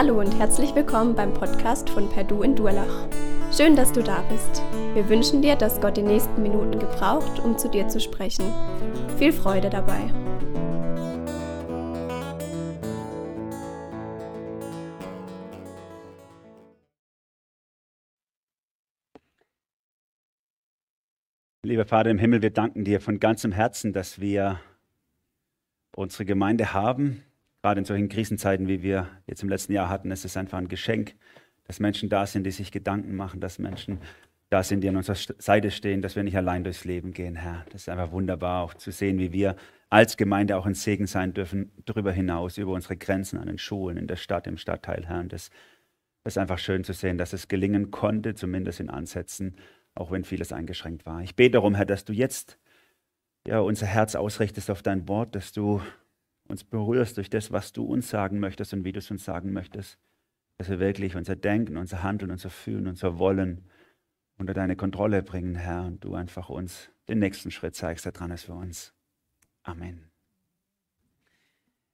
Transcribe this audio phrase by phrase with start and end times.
[0.00, 3.08] Hallo und herzlich willkommen beim Podcast von Perdu in Durlach.
[3.50, 4.62] Schön, dass du da bist.
[4.94, 8.44] Wir wünschen dir, dass Gott die nächsten Minuten gebraucht, um zu dir zu sprechen.
[9.18, 9.98] Viel Freude dabei.
[21.64, 24.60] Lieber Vater im Himmel, wir danken dir von ganzem Herzen, dass wir
[25.96, 27.24] unsere Gemeinde haben,
[27.62, 30.68] gerade in solchen Krisenzeiten, wie wir jetzt im letzten Jahr hatten, ist es einfach ein
[30.68, 31.14] Geschenk,
[31.64, 33.98] dass Menschen da sind, die sich Gedanken machen, dass Menschen
[34.50, 37.66] da sind, die an unserer Seite stehen, dass wir nicht allein durchs Leben gehen, Herr.
[37.70, 39.56] Das ist einfach wunderbar, auch zu sehen, wie wir
[39.90, 43.98] als Gemeinde auch ein Segen sein dürfen, darüber hinaus, über unsere Grenzen an den Schulen,
[43.98, 45.20] in der Stadt, im Stadtteil, Herr.
[45.20, 45.50] Und das,
[46.24, 49.56] ist einfach schön zu sehen, dass es gelingen konnte, zumindest in Ansätzen,
[49.94, 51.22] auch wenn vieles eingeschränkt war.
[51.22, 52.58] Ich bete darum, Herr, dass du jetzt
[53.46, 55.80] ja, unser Herz ausrichtest auf dein Wort, dass du
[56.48, 59.52] uns berührst durch das, was du uns sagen möchtest und wie du es uns sagen
[59.52, 59.98] möchtest.
[60.56, 63.64] Dass wir wirklich unser Denken, unser Handeln, unser Fühlen, unser Wollen
[64.38, 68.30] unter deine Kontrolle bringen, Herr, und du einfach uns den nächsten Schritt zeigst, der dran
[68.30, 68.94] ist für uns.
[69.62, 70.10] Amen.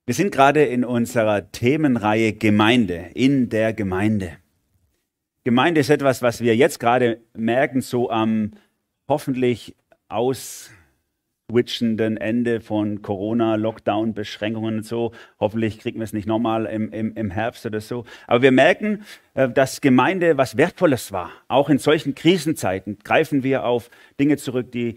[0.07, 4.37] Wir sind gerade in unserer Themenreihe Gemeinde, in der Gemeinde.
[5.45, 8.53] Gemeinde ist etwas, was wir jetzt gerade merken, so am
[9.09, 9.77] hoffentlich
[10.09, 10.71] aus
[11.51, 15.13] switchenden Ende von Corona, Lockdown, Beschränkungen und so.
[15.39, 18.05] Hoffentlich kriegen wir es nicht nochmal im, im, im Herbst oder so.
[18.27, 21.31] Aber wir merken, äh, dass Gemeinde was Wertvolles war.
[21.49, 24.97] Auch in solchen Krisenzeiten greifen wir auf Dinge zurück, die,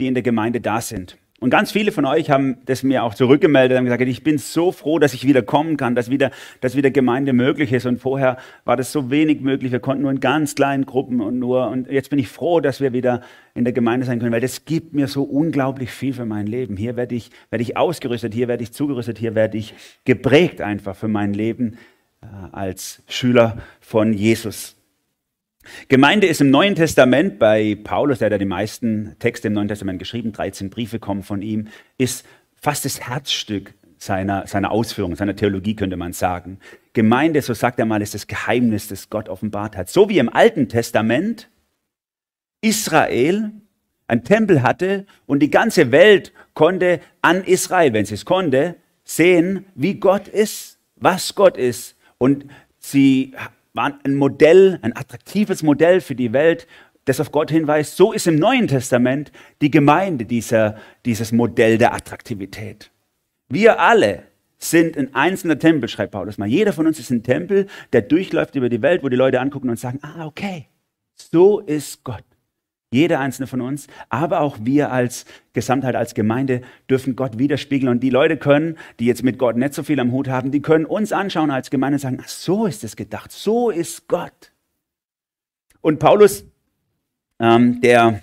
[0.00, 1.18] die in der Gemeinde da sind.
[1.38, 4.72] Und ganz viele von euch haben das mir auch zurückgemeldet, haben gesagt, ich bin so
[4.72, 6.30] froh, dass ich wieder kommen kann, dass wieder,
[6.62, 7.84] dass wieder Gemeinde möglich ist.
[7.84, 9.70] Und vorher war das so wenig möglich.
[9.70, 12.80] Wir konnten nur in ganz kleinen Gruppen und nur, und jetzt bin ich froh, dass
[12.80, 13.20] wir wieder
[13.54, 16.78] in der Gemeinde sein können, weil das gibt mir so unglaublich viel für mein Leben.
[16.78, 19.74] Hier werde ich, werde ich ausgerüstet, hier werde ich zugerüstet, hier werde ich
[20.06, 21.76] geprägt einfach für mein Leben
[22.22, 24.75] äh, als Schüler von Jesus.
[25.88, 29.68] Gemeinde ist im Neuen Testament bei Paulus, der hat ja die meisten Texte im Neuen
[29.68, 31.68] Testament geschrieben, 13 Briefe kommen von ihm,
[31.98, 36.58] ist fast das Herzstück seiner, seiner Ausführung, seiner Theologie könnte man sagen.
[36.92, 39.88] Gemeinde, so sagt er mal, ist das Geheimnis, das Gott offenbart hat.
[39.88, 41.48] So wie im Alten Testament
[42.60, 43.52] Israel
[44.08, 49.66] ein Tempel hatte und die ganze Welt konnte an Israel, wenn sie es konnte, sehen,
[49.74, 51.96] wie Gott ist, was Gott ist.
[52.18, 52.46] Und
[52.78, 53.34] sie
[53.76, 56.66] waren ein Modell, ein attraktives Modell für die Welt,
[57.04, 57.96] das auf Gott hinweist.
[57.96, 62.90] So ist im Neuen Testament die Gemeinde dieser, dieses Modell der Attraktivität.
[63.48, 64.24] Wir alle
[64.58, 66.48] sind ein einzelner Tempel, schreibt Paulus mal.
[66.48, 69.70] Jeder von uns ist ein Tempel, der durchläuft über die Welt, wo die Leute angucken
[69.70, 70.66] und sagen, ah, okay,
[71.14, 72.24] so ist Gott.
[72.92, 77.90] Jeder einzelne von uns, aber auch wir als Gesamtheit, als Gemeinde dürfen Gott widerspiegeln.
[77.90, 80.62] Und die Leute können, die jetzt mit Gott nicht so viel am Hut haben, die
[80.62, 84.52] können uns anschauen als Gemeinde und sagen, ach, so ist es gedacht, so ist Gott.
[85.80, 86.44] Und Paulus,
[87.40, 88.22] ähm, der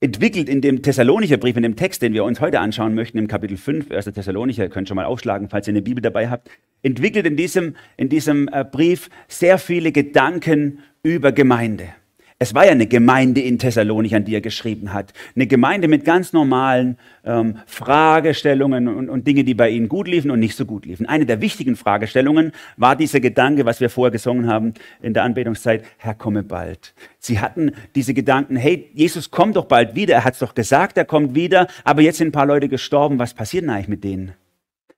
[0.00, 3.28] entwickelt in dem Thessalonicher Brief, in dem Text, den wir uns heute anschauen möchten, im
[3.28, 4.04] Kapitel 5, 1.
[4.06, 6.50] Thessalonicher, könnt schon mal aufschlagen, falls ihr eine Bibel dabei habt,
[6.82, 11.88] entwickelt in diesem, in diesem äh, Brief sehr viele Gedanken über Gemeinde.
[12.38, 15.14] Es war ja eine Gemeinde in Thessalonich, an die er geschrieben hat.
[15.34, 20.30] Eine Gemeinde mit ganz normalen ähm, Fragestellungen und, und Dinge, die bei ihnen gut liefen
[20.30, 21.06] und nicht so gut liefen.
[21.06, 25.82] Eine der wichtigen Fragestellungen war dieser Gedanke, was wir vorher gesungen haben in der Anbetungszeit,
[25.96, 26.92] Herr, komme bald.
[27.18, 30.16] Sie hatten diese Gedanken, hey, Jesus kommt doch bald wieder.
[30.16, 33.18] Er hat es doch gesagt, er kommt wieder, aber jetzt sind ein paar Leute gestorben.
[33.18, 34.32] Was passiert denn eigentlich mit denen?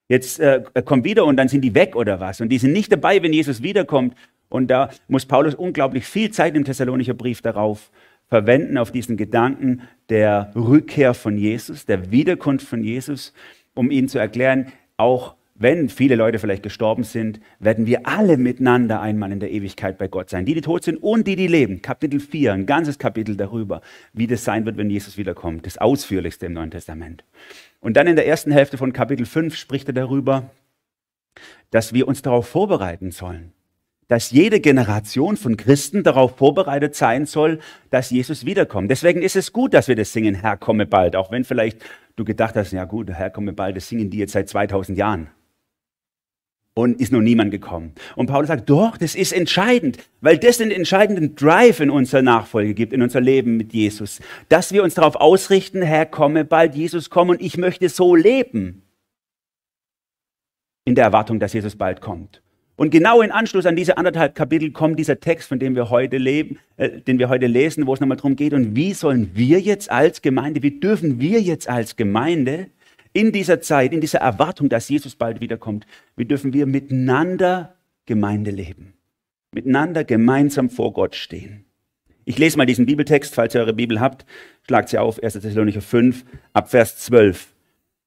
[0.09, 2.41] Jetzt äh, kommt wieder und dann sind die weg oder was?
[2.41, 4.15] Und die sind nicht dabei, wenn Jesus wiederkommt.
[4.49, 7.91] Und da muss Paulus unglaublich viel Zeit im Thessalonicher Brief darauf
[8.29, 13.33] verwenden, auf diesen Gedanken der Rückkehr von Jesus, der Wiederkunft von Jesus,
[13.75, 19.01] um ihnen zu erklären, auch wenn viele Leute vielleicht gestorben sind, werden wir alle miteinander
[19.01, 20.45] einmal in der Ewigkeit bei Gott sein.
[20.45, 21.83] Die, die tot sind und die, die leben.
[21.83, 23.81] Kapitel 4, ein ganzes Kapitel darüber,
[24.13, 25.67] wie das sein wird, wenn Jesus wiederkommt.
[25.67, 27.25] Das ausführlichste im Neuen Testament.
[27.81, 30.49] Und dann in der ersten Hälfte von Kapitel 5 spricht er darüber,
[31.73, 33.53] dass wir uns darauf vorbereiten sollen
[34.09, 37.61] dass jede Generation von Christen darauf vorbereitet sein soll,
[37.91, 38.91] dass Jesus wiederkommt.
[38.91, 41.15] Deswegen ist es gut, dass wir das singen, Herr, komme bald.
[41.15, 41.83] Auch wenn vielleicht
[42.17, 45.29] du gedacht hast, ja gut, Herr, komme bald, das singen die jetzt seit 2000 Jahren.
[46.73, 47.93] Und ist noch niemand gekommen.
[48.15, 52.73] Und Paulus sagt, doch, das ist entscheidend, weil das den entscheidenden Drive in unserer Nachfolge
[52.73, 54.21] gibt, in unser Leben mit Jesus.
[54.49, 58.83] Dass wir uns darauf ausrichten, Herr, komme bald, Jesus komm und ich möchte so leben.
[60.85, 62.41] In der Erwartung, dass Jesus bald kommt.
[62.79, 66.17] Und genau in Anschluss an diese anderthalb Kapitel kommt dieser Text, von dem wir heute
[66.17, 69.59] leben, äh, den wir heute lesen, wo es nochmal darum geht, und wie sollen wir
[69.59, 72.69] jetzt als Gemeinde, wie dürfen wir jetzt als Gemeinde
[73.13, 77.75] in dieser Zeit, in dieser Erwartung, dass Jesus bald wiederkommt, wie dürfen wir miteinander
[78.07, 78.93] Gemeinde leben?
[79.51, 81.65] Miteinander gemeinsam vor Gott stehen.
[82.27, 84.25] Ich lese mal diesen Bibeltext, falls ihr eure Bibel habt,
[84.69, 85.33] schlagt sie auf, 1.
[85.33, 87.49] Thessalonicher 5, ab Vers 12.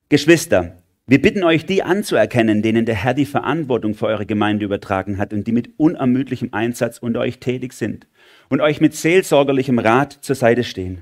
[0.07, 0.80] Geschwister,
[1.11, 5.33] wir bitten euch, die anzuerkennen, denen der Herr die Verantwortung für eure Gemeinde übertragen hat
[5.33, 8.07] und die mit unermüdlichem Einsatz unter euch tätig sind
[8.47, 11.01] und euch mit seelsorgerlichem Rat zur Seite stehen.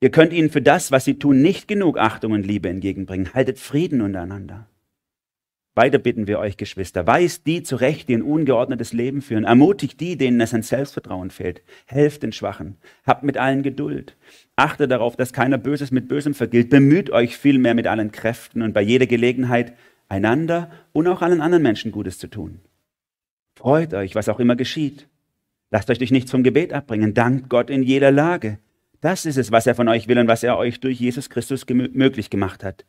[0.00, 3.34] Ihr könnt ihnen für das, was sie tun, nicht genug Achtung und Liebe entgegenbringen.
[3.34, 4.68] Haltet Frieden untereinander.
[5.76, 9.42] Weiter bitten wir euch, Geschwister, weist die zurecht, die ein ungeordnetes Leben führen.
[9.42, 11.62] Ermutigt die, denen es an Selbstvertrauen fehlt.
[11.86, 12.76] Helft den Schwachen.
[13.04, 14.16] Habt mit allen Geduld.
[14.54, 16.70] Achtet darauf, dass keiner Böses mit Bösem vergilt.
[16.70, 19.74] Bemüht euch vielmehr mit allen Kräften und bei jeder Gelegenheit
[20.08, 22.60] einander und auch allen anderen Menschen Gutes zu tun.
[23.56, 25.08] Freut euch, was auch immer geschieht.
[25.72, 27.14] Lasst euch durch nichts vom Gebet abbringen.
[27.14, 28.58] Dankt Gott in jeder Lage.
[29.00, 31.66] Das ist es, was er von euch will und was er euch durch Jesus Christus
[31.68, 32.84] möglich gemacht hat.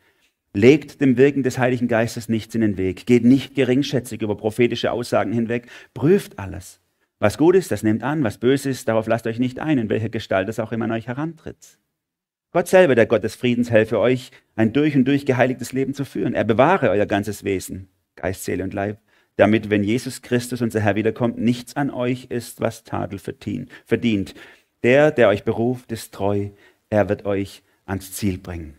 [0.56, 3.06] Legt dem Wirken des Heiligen Geistes nichts in den Weg.
[3.06, 5.68] Geht nicht geringschätzig über prophetische Aussagen hinweg.
[5.94, 6.80] Prüft alles.
[7.20, 8.24] Was gut ist, das nehmt an.
[8.24, 10.92] Was böse ist, darauf lasst euch nicht ein, in welcher Gestalt es auch immer an
[10.92, 11.78] euch herantritt.
[12.54, 16.06] Gott selber, der Gott des Friedens, helfe euch, ein durch und durch geheiligtes Leben zu
[16.06, 16.34] führen.
[16.34, 19.00] Er bewahre euer ganzes Wesen, Geist, Seele und Leib,
[19.36, 24.36] damit, wenn Jesus Christus, unser Herr, wiederkommt, nichts an euch ist, was Tadel verdient.
[24.84, 26.52] Der, der euch beruft, ist treu.
[26.90, 28.78] Er wird euch ans Ziel bringen.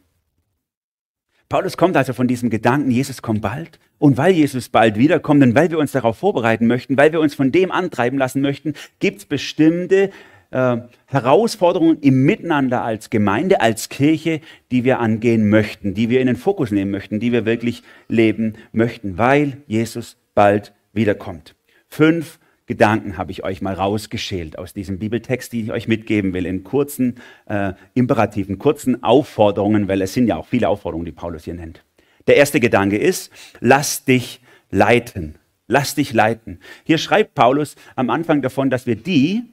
[1.48, 3.78] Paulus kommt also von diesem Gedanken, Jesus kommt bald.
[3.98, 7.34] Und weil Jesus bald wiederkommt und weil wir uns darauf vorbereiten möchten, weil wir uns
[7.34, 10.10] von dem antreiben lassen möchten, gibt es bestimmte
[10.50, 10.76] äh,
[11.06, 14.40] Herausforderungen im Miteinander als Gemeinde, als Kirche,
[14.70, 18.54] die wir angehen möchten, die wir in den Fokus nehmen möchten, die wir wirklich leben
[18.72, 21.54] möchten, weil Jesus bald wiederkommt.
[21.88, 26.46] Fünf Gedanken habe ich euch mal rausgeschält aus diesem Bibeltext, die ich euch mitgeben will,
[26.46, 31.44] in kurzen äh, Imperativen, kurzen Aufforderungen, weil es sind ja auch viele Aufforderungen, die Paulus
[31.44, 31.84] hier nennt.
[32.26, 33.30] Der erste Gedanke ist,
[33.60, 34.40] lass dich
[34.70, 35.36] leiten.
[35.68, 36.60] Lass dich leiten.
[36.84, 39.44] Hier schreibt Paulus am Anfang davon, dass wir die,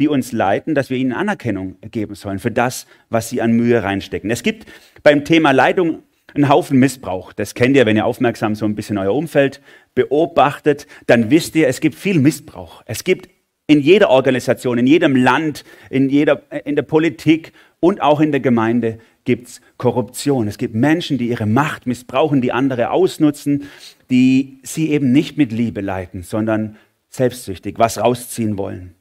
[0.00, 3.82] die uns leiten, dass wir ihnen Anerkennung geben sollen für das, was sie an Mühe
[3.82, 4.30] reinstecken.
[4.30, 4.66] Es gibt
[5.02, 6.02] beim Thema Leitung
[6.34, 7.32] einen Haufen Missbrauch.
[7.32, 9.62] Das kennt ihr, wenn ihr aufmerksam so ein bisschen euer Umfeld
[9.96, 12.84] beobachtet, dann wisst ihr, es gibt viel Missbrauch.
[12.86, 13.28] Es gibt
[13.66, 18.40] in jeder Organisation, in jedem Land, in, jeder, in der Politik und auch in der
[18.40, 20.46] Gemeinde gibt es Korruption.
[20.46, 23.68] Es gibt Menschen, die ihre Macht missbrauchen, die andere ausnutzen,
[24.08, 26.76] die sie eben nicht mit Liebe leiten, sondern
[27.08, 28.94] selbstsüchtig was rausziehen wollen.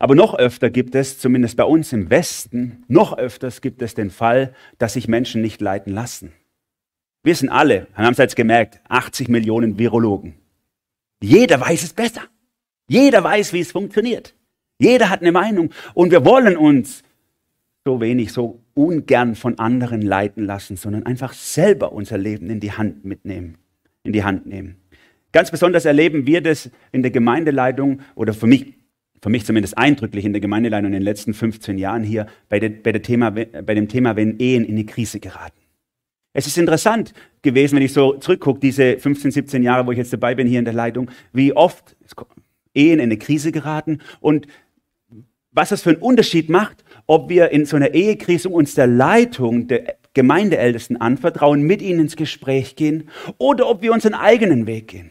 [0.00, 4.10] Aber noch öfter gibt es, zumindest bei uns im Westen, noch öfters gibt es den
[4.10, 6.32] Fall, dass sich Menschen nicht leiten lassen.
[7.22, 10.34] Wir sind alle, haben es jetzt gemerkt, 80 Millionen Virologen.
[11.22, 12.22] Jeder weiß es besser.
[12.88, 14.34] Jeder weiß, wie es funktioniert.
[14.78, 15.70] Jeder hat eine Meinung.
[15.94, 17.02] Und wir wollen uns
[17.84, 22.72] so wenig, so ungern von anderen leiten lassen, sondern einfach selber unser Leben in die
[22.72, 23.58] Hand mitnehmen,
[24.02, 24.76] in die Hand nehmen.
[25.30, 28.74] Ganz besonders erleben wir das in der Gemeindeleitung oder für mich
[29.22, 32.70] für mich zumindest eindrücklich in der Gemeindeleitung in den letzten 15 Jahren hier bei, der,
[32.70, 35.61] bei, der Thema, bei dem Thema, wenn Ehen in eine Krise geraten.
[36.32, 37.12] Es ist interessant
[37.42, 40.58] gewesen, wenn ich so zurückgucke, diese 15, 17 Jahre, wo ich jetzt dabei bin hier
[40.58, 41.96] in der Leitung, wie oft
[42.74, 44.46] Ehen in eine Krise geraten und
[45.50, 49.68] was das für einen Unterschied macht, ob wir in so einer Ehekrise uns der Leitung
[49.68, 55.10] der Gemeindeältesten anvertrauen, mit ihnen ins Gespräch gehen oder ob wir unseren eigenen Weg gehen.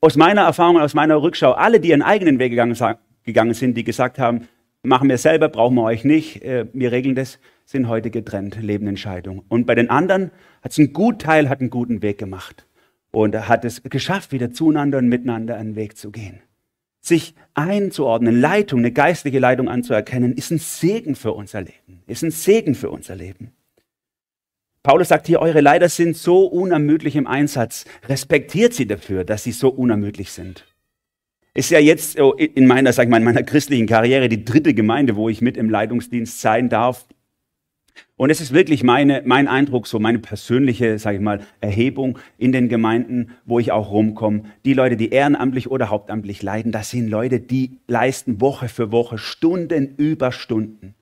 [0.00, 2.76] Aus meiner Erfahrung, aus meiner Rückschau, alle, die ihren eigenen Weg gegangen,
[3.24, 4.48] gegangen sind, die gesagt haben,
[4.82, 8.86] machen wir selber, brauchen wir euch nicht, äh, wir regeln das, sind heute getrennt, leben
[8.86, 9.44] Entscheidung.
[9.50, 10.30] Und bei den anderen
[10.62, 12.66] hat es einen guten Teil, hat einen guten Weg gemacht
[13.10, 16.40] und hat es geschafft, wieder zueinander und miteinander einen Weg zu gehen.
[17.02, 22.02] Sich einzuordnen, Leitung, eine geistliche Leitung anzuerkennen, ist ein Segen für unser Leben.
[22.06, 23.52] Ist ein Segen für unser Leben.
[24.82, 27.84] Paulus sagt hier, eure Leiter sind so unermüdlich im Einsatz.
[28.08, 30.64] Respektiert sie dafür, dass sie so unermüdlich sind.
[31.52, 35.16] Ist ja jetzt in meiner, sag ich mal, in meiner christlichen Karriere die dritte Gemeinde,
[35.16, 37.04] wo ich mit im Leitungsdienst sein darf.
[38.16, 42.52] Und es ist wirklich meine, mein Eindruck, so meine persönliche, sage ich mal, Erhebung in
[42.52, 44.42] den Gemeinden, wo ich auch rumkomme.
[44.64, 49.18] Die Leute, die ehrenamtlich oder hauptamtlich leiden, das sind Leute, die leisten Woche für Woche
[49.18, 50.94] Stunden über Stunden,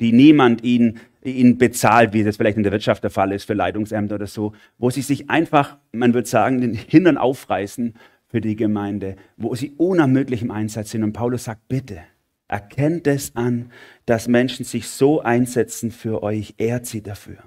[0.00, 3.54] die niemand ihnen, ihnen bezahlt, wie das vielleicht in der Wirtschaft der Fall ist für
[3.54, 7.94] Leitungsämter oder so, wo sie sich einfach, man würde sagen, den Hintern aufreißen
[8.26, 11.04] für die Gemeinde, wo sie unermüdlich im Einsatz sind.
[11.04, 12.00] Und Paulus sagt, bitte,
[12.46, 13.70] Erkennt es an,
[14.06, 17.38] dass Menschen sich so einsetzen für euch, ehrt sie dafür.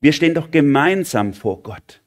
[0.00, 2.02] Wir stehen doch gemeinsam vor Gott.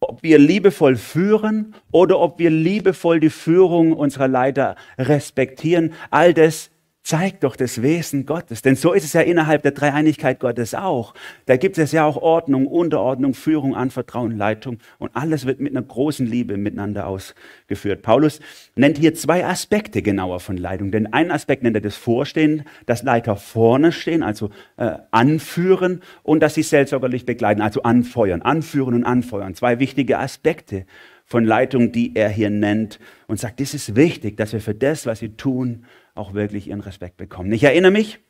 [0.00, 6.70] Ob wir liebevoll führen oder ob wir liebevoll die Führung unserer Leiter respektieren, all das
[7.06, 8.62] zeigt doch das Wesen Gottes.
[8.62, 11.14] Denn so ist es ja innerhalb der Dreieinigkeit Gottes auch.
[11.46, 15.86] Da gibt es ja auch Ordnung, Unterordnung, Führung, Anvertrauen, Leitung und alles wird mit einer
[15.86, 18.02] großen Liebe miteinander ausgeführt.
[18.02, 18.40] Paulus
[18.74, 20.90] nennt hier zwei Aspekte genauer von Leitung.
[20.90, 26.40] Denn einen Aspekt nennt er das Vorstehen, dass Leiter vorne stehen, also äh, anführen und
[26.40, 29.54] dass sie seelsorgerlich begleiten, also anfeuern, anführen und anfeuern.
[29.54, 30.86] Zwei wichtige Aspekte
[31.26, 35.04] von Leitung, die er hier nennt und sagt, es ist wichtig, dass wir für das,
[35.06, 37.52] was sie tun, auch wirklich ihren Respekt bekommen.
[37.52, 38.20] Ich erinnere mich,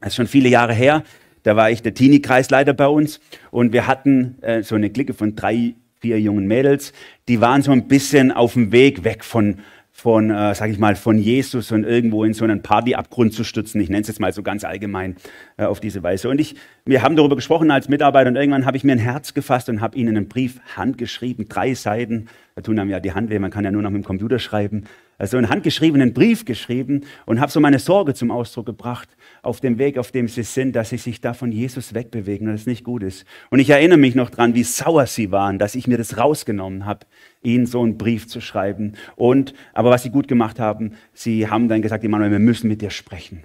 [0.00, 1.02] das ist schon viele Jahre her,
[1.42, 5.34] da war ich der Teenie-Kreisleiter bei uns und wir hatten äh, so eine Clique von
[5.34, 6.92] drei, vier jungen Mädels,
[7.28, 9.58] die waren so ein bisschen auf dem Weg weg von,
[9.94, 13.80] von äh, sag ich mal, von Jesus und irgendwo in so einen Partyabgrund zu stürzen.
[13.80, 15.16] Ich nenne es jetzt mal so ganz allgemein
[15.58, 16.30] äh, auf diese Weise.
[16.30, 16.56] Und ich,
[16.86, 19.80] wir haben darüber gesprochen als Mitarbeiter und irgendwann habe ich mir ein Herz gefasst und
[19.80, 22.28] habe ihnen einen Brief handgeschrieben, drei Seiten.
[22.56, 24.38] Da tun einem ja die Hand weh, man kann ja nur noch mit dem Computer
[24.38, 24.84] schreiben
[25.22, 29.08] also einen handgeschriebenen Brief geschrieben und habe so meine Sorge zum Ausdruck gebracht
[29.42, 32.54] auf dem Weg, auf dem sie sind, dass sie sich da von Jesus wegbewegen und
[32.54, 33.26] das nicht gut ist.
[33.50, 36.86] Und ich erinnere mich noch dran, wie sauer sie waren, dass ich mir das rausgenommen
[36.86, 37.06] habe,
[37.42, 38.92] ihnen so einen Brief zu schreiben.
[39.16, 42.80] Und, aber was sie gut gemacht haben, sie haben dann gesagt, Immanuel, wir müssen mit
[42.82, 43.42] dir sprechen.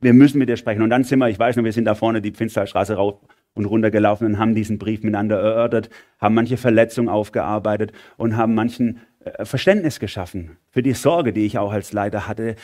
[0.00, 0.80] Wir müssen mit dir sprechen.
[0.80, 3.20] Und dann sind wir, ich weiß noch, wir sind da vorne die Pfinstalstraße rauf
[3.52, 9.00] und runtergelaufen und haben diesen Brief miteinander erörtert, haben manche Verletzungen aufgearbeitet und haben manchen
[9.20, 12.54] äh, Verständnis geschaffen für die Sorge, die ich auch als Leiter hatte,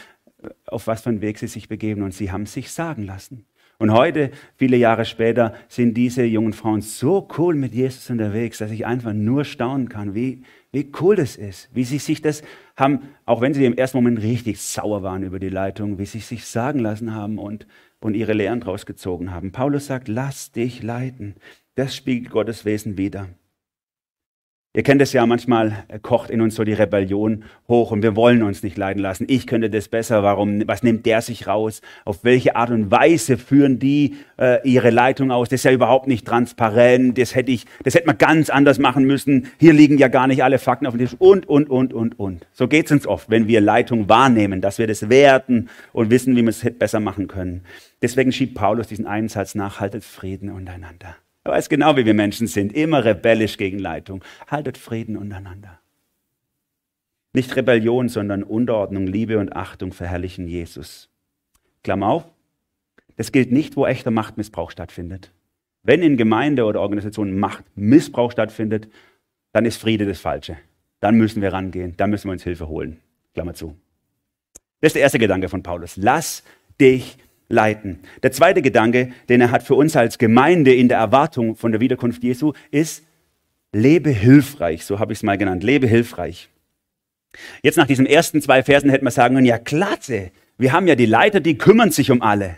[0.67, 2.03] auf was für einen Weg sie sich begeben.
[2.03, 3.47] Und sie haben sich sagen lassen.
[3.79, 8.71] Und heute, viele Jahre später, sind diese jungen Frauen so cool mit Jesus unterwegs, dass
[8.71, 12.43] ich einfach nur staunen kann, wie, wie cool das ist, wie sie sich das
[12.77, 16.21] haben, auch wenn sie im ersten Moment richtig sauer waren über die Leitung, wie sie
[16.21, 17.67] sich sagen lassen haben und,
[18.01, 19.51] und ihre Lehren draus gezogen haben.
[19.51, 21.35] Paulus sagt, lass dich leiten.
[21.75, 23.29] Das spiegelt Gottes Wesen wider.
[24.77, 28.43] Ihr kennt es ja, manchmal kocht in uns so die Rebellion hoch und wir wollen
[28.43, 29.25] uns nicht leiden lassen.
[29.29, 31.81] Ich könnte das besser, warum, was nimmt der sich raus?
[32.05, 35.49] Auf welche Art und Weise führen die äh, ihre Leitung aus?
[35.49, 39.05] Das ist ja überhaupt nicht transparent, das hätte ich, das hätte man ganz anders machen
[39.05, 39.47] müssen.
[39.61, 42.45] Hier liegen ja gar nicht alle Fakten auf dem Tisch und, und, und, und, und.
[42.51, 46.35] So geht es uns oft, wenn wir Leitung wahrnehmen, dass wir das werten und wissen,
[46.35, 47.63] wie wir es besser machen können.
[48.03, 51.15] Deswegen schiebt Paulus diesen einen Satz nach, haltet Frieden untereinander.
[51.45, 52.73] Er weiß genau, wie wir Menschen sind.
[52.73, 54.25] Immer rebellisch gegen Leitung.
[54.49, 55.79] Haltet Frieden untereinander.
[57.35, 61.11] Nicht Rebellion, sondern Unterordnung, Liebe und Achtung verherrlichen Jesus.
[61.83, 62.25] Klammer auf.
[63.17, 65.33] Das gilt nicht, wo echter Machtmissbrauch stattfindet.
[65.83, 68.89] Wenn in Gemeinde oder Organisationen Machtmissbrauch stattfindet,
[69.53, 70.57] dann ist Friede das Falsche.
[71.01, 73.01] Dann müssen wir rangehen, dann müssen wir uns Hilfe holen.
[73.35, 73.77] Klammer zu.
[74.81, 75.97] Das ist der erste Gedanke von Paulus.
[75.97, 76.43] Lass
[76.81, 77.19] dich
[77.55, 78.01] leiten.
[78.23, 81.81] Der zweite Gedanke, den er hat für uns als Gemeinde in der Erwartung von der
[81.81, 83.05] Wiederkunft Jesu, ist,
[83.73, 86.51] lebe hilfreich, so habe ich es mal genannt, lebe hilfreich.
[87.63, 90.95] Jetzt nach diesen ersten zwei Versen hätte man sagen können, ja klasse, wir haben ja
[90.95, 92.57] die Leiter, die kümmern sich um alle.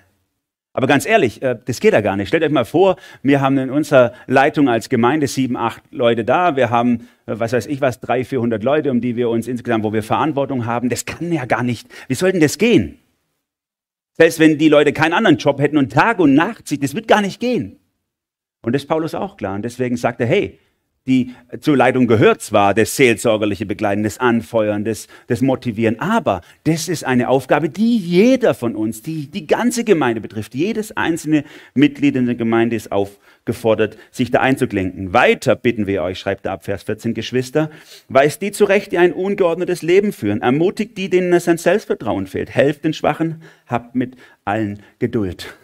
[0.77, 2.29] Aber ganz ehrlich, äh, das geht ja gar nicht.
[2.29, 6.55] Stellt euch mal vor, wir haben in unserer Leitung als Gemeinde sieben, acht Leute da.
[6.55, 9.85] Wir haben, äh, was weiß ich was, drei, vierhundert Leute, um die wir uns insgesamt,
[9.85, 10.91] wo wir Verantwortung haben.
[10.91, 11.89] Das kann ja gar nicht.
[12.09, 12.99] Wie soll denn das gehen?
[14.19, 17.07] Selbst wenn die Leute keinen anderen Job hätten und Tag und Nacht sich, das wird
[17.07, 17.79] gar nicht gehen.
[18.63, 19.55] Und das ist Paulus auch klar.
[19.55, 20.59] Und deswegen sagt er, hey,
[21.07, 26.89] die zur Leitung gehört zwar das seelsorgerliche Begleiten, das Anfeuern, das, das Motivieren, aber das
[26.89, 30.55] ist eine Aufgabe, die jeder von uns, die die ganze Gemeinde betrifft.
[30.55, 31.45] Jedes einzelne
[31.75, 32.91] Mitglied in der Gemeinde ist
[33.47, 35.13] aufgefordert, sich da einzuklinken.
[35.13, 37.71] Weiter bitten wir euch, schreibt er ab Vers 14, Geschwister,
[38.09, 42.51] weist die zurecht, die ein ungeordnetes Leben führen, ermutigt die, denen es an Selbstvertrauen fehlt,
[42.51, 45.57] helft den Schwachen, habt mit allen Geduld.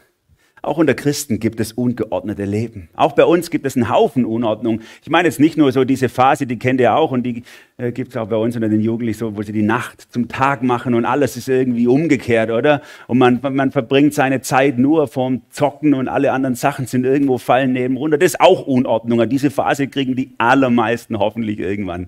[0.65, 2.89] Auch unter Christen gibt es ungeordnete Leben.
[2.95, 4.81] Auch bei uns gibt es einen Haufen Unordnung.
[5.03, 7.43] Ich meine jetzt nicht nur so diese Phase, die kennt ihr auch und die
[7.79, 10.29] äh, gibt es auch bei uns unter den Jugendlichen so, wo sie die Nacht zum
[10.29, 12.81] Tag machen und alles ist irgendwie umgekehrt, oder?
[13.09, 17.39] Und man, man verbringt seine Zeit nur vorm Zocken und alle anderen Sachen sind irgendwo
[17.39, 18.17] fallen neben runter.
[18.17, 19.29] Das ist auch Unordnung.
[19.29, 22.07] Diese Phase kriegen die allermeisten hoffentlich irgendwann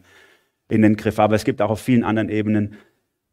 [0.68, 1.18] in den Griff.
[1.18, 2.76] Aber es gibt auch auf vielen anderen Ebenen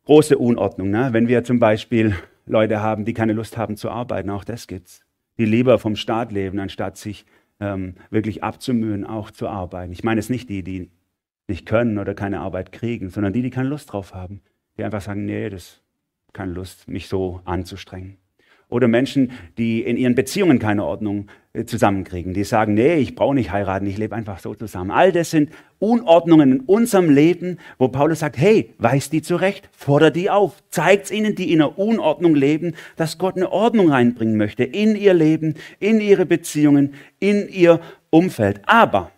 [0.05, 0.89] große Unordnung.
[0.89, 1.09] Ne?
[1.11, 2.15] Wenn wir zum Beispiel
[2.47, 5.03] Leute haben, die keine Lust haben zu arbeiten, auch das gibt's
[5.37, 7.25] die lieber vom Staat leben, anstatt sich
[7.59, 9.91] ähm, wirklich abzumühen, auch zu arbeiten.
[9.91, 10.91] Ich meine es nicht die, die
[11.47, 14.41] nicht können oder keine Arbeit kriegen, sondern die, die keine Lust drauf haben,
[14.77, 15.81] die einfach sagen, nee, das
[16.33, 18.17] keine Lust, mich so anzustrengen.
[18.69, 23.35] Oder Menschen, die in ihren Beziehungen keine Ordnung äh, zusammenkriegen, die sagen, nee, ich brauche
[23.35, 24.91] nicht heiraten, ich lebe einfach so zusammen.
[24.91, 30.15] All das sind Unordnungen in unserem Leben, wo Paulus sagt, hey, weis die zurecht, fordert
[30.15, 34.63] die auf, zeigt ihnen, die in einer Unordnung leben, dass Gott eine Ordnung reinbringen möchte
[34.63, 38.61] in ihr Leben, in ihre Beziehungen, in ihr Umfeld.
[38.67, 39.11] Aber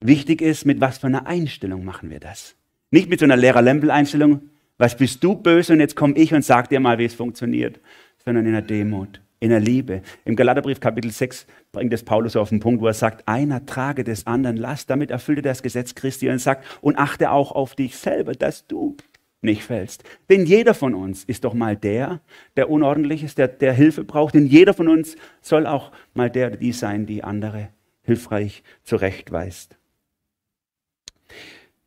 [0.00, 2.56] wichtig ist, mit was für einer Einstellung machen wir das?
[2.90, 4.40] Nicht mit so einer Lehrer-Lempel-Einstellung,
[4.78, 7.80] Was bist du böse und jetzt komme ich und sag dir mal, wie es funktioniert,
[8.24, 10.02] sondern in der Demut, in der Liebe.
[10.24, 14.04] Im Galaterbrief Kapitel 6 bringt es Paulus auf den Punkt, wo er sagt, einer trage
[14.04, 17.96] des anderen Last, damit erfüllte das Gesetz Christi und sagt, und achte auch auf dich
[17.96, 18.96] selber, dass du
[19.42, 20.02] nicht fällst.
[20.28, 22.20] Denn jeder von uns ist doch mal der,
[22.56, 24.34] der unordentlich ist, der, der Hilfe braucht.
[24.34, 27.68] Denn jeder von uns soll auch mal der die sein, die andere
[28.02, 29.76] hilfreich zurechtweist.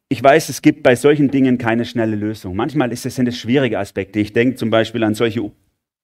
[0.10, 2.56] Ich weiß, es gibt bei solchen Dingen keine schnelle Lösung.
[2.56, 4.20] Manchmal sind es schwierige Aspekte.
[4.20, 5.44] Ich denke zum Beispiel an solche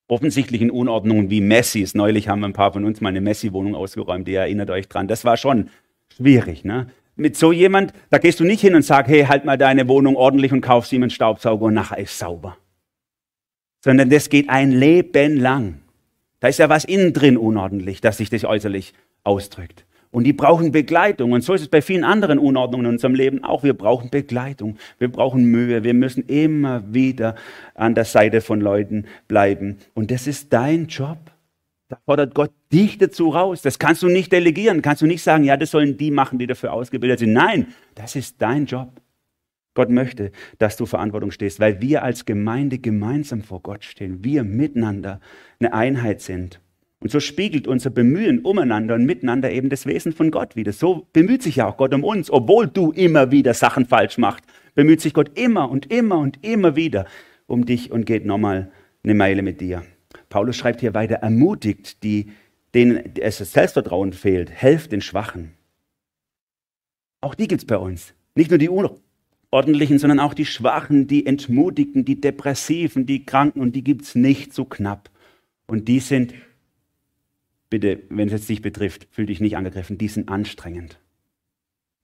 [0.07, 1.95] offensichtlichen Unordnungen wie Messis.
[1.95, 4.27] Neulich haben ein paar von uns mal eine Messi-Wohnung ausgeräumt.
[4.27, 5.07] Ihr erinnert euch dran.
[5.07, 5.69] Das war schon
[6.15, 6.63] schwierig.
[6.63, 6.87] Ne?
[7.15, 10.15] Mit so jemand, da gehst du nicht hin und sagst, hey, halt mal deine Wohnung
[10.15, 12.57] ordentlich und kauf sie einen Staubsauger und nachher ist sauber.
[13.83, 15.81] Sondern das geht ein Leben lang.
[16.39, 18.93] Da ist ja was innen drin unordentlich, dass sich das äußerlich
[19.23, 19.85] ausdrückt.
[20.15, 21.33] Und die brauchen Begleitung.
[21.33, 23.63] Und so ist es bei vielen anderen Unordnungen in unserem Leben auch.
[23.63, 24.77] Wir brauchen Begleitung.
[24.97, 25.83] Wir brauchen Mühe.
[25.83, 27.35] Wir müssen immer wieder
[27.73, 29.77] an der Seite von Leuten bleiben.
[29.93, 31.17] Und das ist dein Job.
[31.89, 33.61] Da fordert Gott dich dazu raus.
[33.61, 34.81] Das kannst du nicht delegieren.
[34.81, 37.33] Kannst du nicht sagen, ja, das sollen die machen, die dafür ausgebildet sind.
[37.33, 39.01] Nein, das ist dein Job.
[39.73, 44.23] Gott möchte, dass du Verantwortung stehst, weil wir als Gemeinde gemeinsam vor Gott stehen.
[44.23, 45.19] Wir miteinander
[45.59, 46.61] eine Einheit sind.
[47.05, 50.73] Und so spiegelt unser Bemühen umeinander und miteinander eben das Wesen von Gott wieder.
[50.73, 54.43] So bemüht sich ja auch Gott um uns, obwohl du immer wieder Sachen falsch machst.
[54.73, 57.05] Bemüht sich Gott immer und immer und immer wieder
[57.45, 58.71] um dich und geht nochmal
[59.03, 59.83] eine Meile mit dir.
[60.29, 62.31] Paulus schreibt hier weiter, ermutigt die,
[62.73, 65.51] denen es das Selbstvertrauen fehlt, helft den Schwachen.
[67.21, 68.15] Auch die gibt es bei uns.
[68.33, 73.75] Nicht nur die Unordentlichen, sondern auch die Schwachen, die Entmutigten, die Depressiven, die Kranken und
[73.75, 75.11] die gibt es nicht so knapp.
[75.67, 76.33] Und die sind
[77.79, 80.97] bitte, wenn es jetzt dich betrifft, fühl dich nicht angegriffen, die sind anstrengend.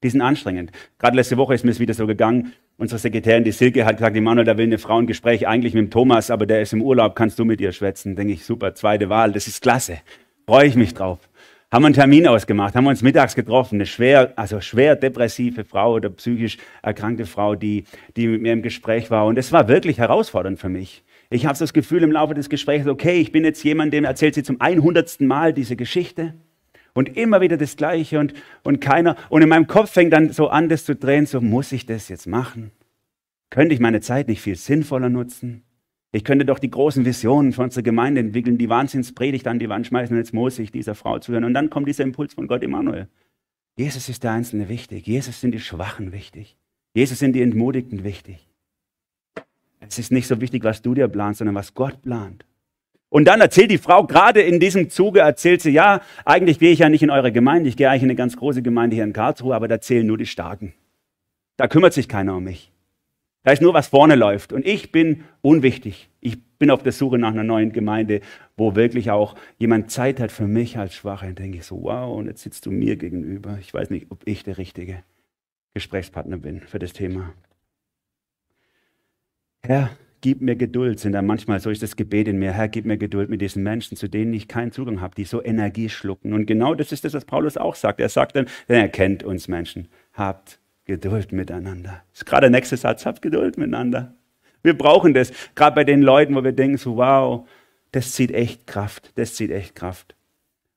[0.04, 0.72] Die sind anstrengend.
[1.00, 2.51] Gerade letzte Woche ist mir es wieder so gegangen.
[2.75, 5.84] Unsere Sekretärin, die Silke, hat gesagt, Manuel, da will eine Frau ein Gespräch eigentlich mit
[5.84, 8.18] dem Thomas, aber der ist im Urlaub, kannst du mit ihr schwätzen?
[8.18, 10.00] Denke ich, super, zweite Wahl, das ist klasse.
[10.46, 11.20] Freue ich mich drauf.
[11.72, 13.75] Haben wir einen Termin ausgemacht, haben wir uns mittags getroffen.
[13.75, 17.86] Eine schwer, also schwer depressive Frau oder psychisch erkrankte Frau, die,
[18.18, 19.25] die mit mir im Gespräch war.
[19.25, 21.05] Und es war wirklich herausfordernd für mich.
[21.33, 24.35] Ich habe das Gefühl im Laufe des Gesprächs, okay, ich bin jetzt jemand, dem erzählt
[24.35, 25.22] sie zum 100.
[25.22, 26.33] Mal diese Geschichte
[26.94, 29.15] und immer wieder das Gleiche und, und keiner.
[29.29, 32.09] Und in meinem Kopf fängt dann so an, das zu drehen, so muss ich das
[32.09, 32.72] jetzt machen?
[33.50, 35.63] Könnte ich meine Zeit nicht viel sinnvoller nutzen?
[36.11, 39.87] Ich könnte doch die großen Visionen für unsere Gemeinde entwickeln, die Wahnsinnspredigt an die Wand
[39.87, 41.46] schmeißen und jetzt muss ich dieser Frau zuhören.
[41.46, 43.07] Und dann kommt dieser Impuls von Gott Immanuel.
[43.77, 45.07] Jesus ist der Einzelne wichtig.
[45.07, 46.57] Jesus sind die Schwachen wichtig.
[46.94, 48.50] Jesus sind die Entmutigten wichtig.
[49.81, 52.46] Es ist nicht so wichtig, was du dir planst, sondern was Gott plant.
[53.09, 56.79] Und dann erzählt die Frau, gerade in diesem Zuge erzählt sie, ja, eigentlich gehe ich
[56.79, 59.11] ja nicht in eure Gemeinde, ich gehe eigentlich in eine ganz große Gemeinde hier in
[59.11, 60.74] Karlsruhe, aber da zählen nur die Starken.
[61.57, 62.72] Da kümmert sich keiner um mich.
[63.44, 64.53] Da ist nur, was vorne läuft.
[64.53, 66.09] Und ich bin unwichtig.
[66.20, 68.22] Ich bin auf der Suche nach einer neuen Gemeinde,
[68.55, 71.27] wo wirklich auch jemand Zeit hat für mich als Schwache.
[71.27, 73.57] Und denke ich so, wow, und jetzt sitzt du mir gegenüber.
[73.59, 75.03] Ich weiß nicht, ob ich der richtige
[75.74, 77.33] Gesprächspartner bin für das Thema.
[79.64, 82.86] Herr, gib mir Geduld, sind da manchmal, so ist das Gebet in mir, Herr, gib
[82.86, 86.34] mir Geduld mit diesen Menschen, zu denen ich keinen Zugang habe, die so Energie schlucken.
[86.34, 88.00] Und genau das ist das, was Paulus auch sagt.
[88.00, 92.04] Er sagt dann, er kennt uns Menschen, habt Geduld miteinander.
[92.12, 94.16] Das ist gerade der nächste Satz, habt Geduld miteinander.
[94.64, 97.48] Wir brauchen das, gerade bei den Leuten, wo wir denken, so wow,
[97.92, 100.16] das zieht echt Kraft, das zieht echt Kraft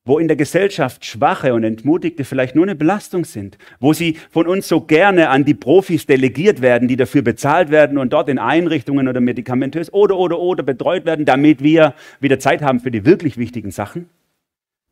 [0.07, 4.47] wo in der Gesellschaft Schwache und Entmutigte vielleicht nur eine Belastung sind, wo sie von
[4.47, 8.39] uns so gerne an die Profis delegiert werden, die dafür bezahlt werden und dort in
[8.39, 13.07] Einrichtungen oder medikamentös oder oder oder betreut werden, damit wir wieder Zeit haben für die
[13.07, 14.11] wirklich wichtigen Sachen.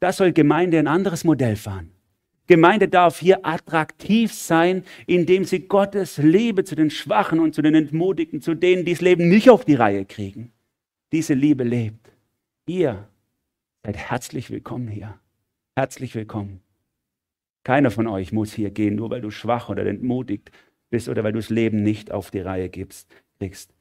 [0.00, 1.90] Da soll Gemeinde ein anderes Modell fahren.
[2.46, 7.74] Gemeinde darf hier attraktiv sein, indem sie Gottes Liebe zu den Schwachen und zu den
[7.74, 10.52] Entmutigten, zu denen, die das Leben nicht auf die Reihe kriegen,
[11.12, 12.10] diese Liebe lebt.
[12.66, 13.08] Ihr
[13.84, 15.18] Seid herzlich willkommen hier.
[15.74, 16.60] Herzlich willkommen.
[17.64, 20.52] Keiner von euch muss hier gehen, nur weil du schwach oder entmutigt
[20.90, 23.74] bist oder weil du das Leben nicht auf die Reihe gibst, kriegst.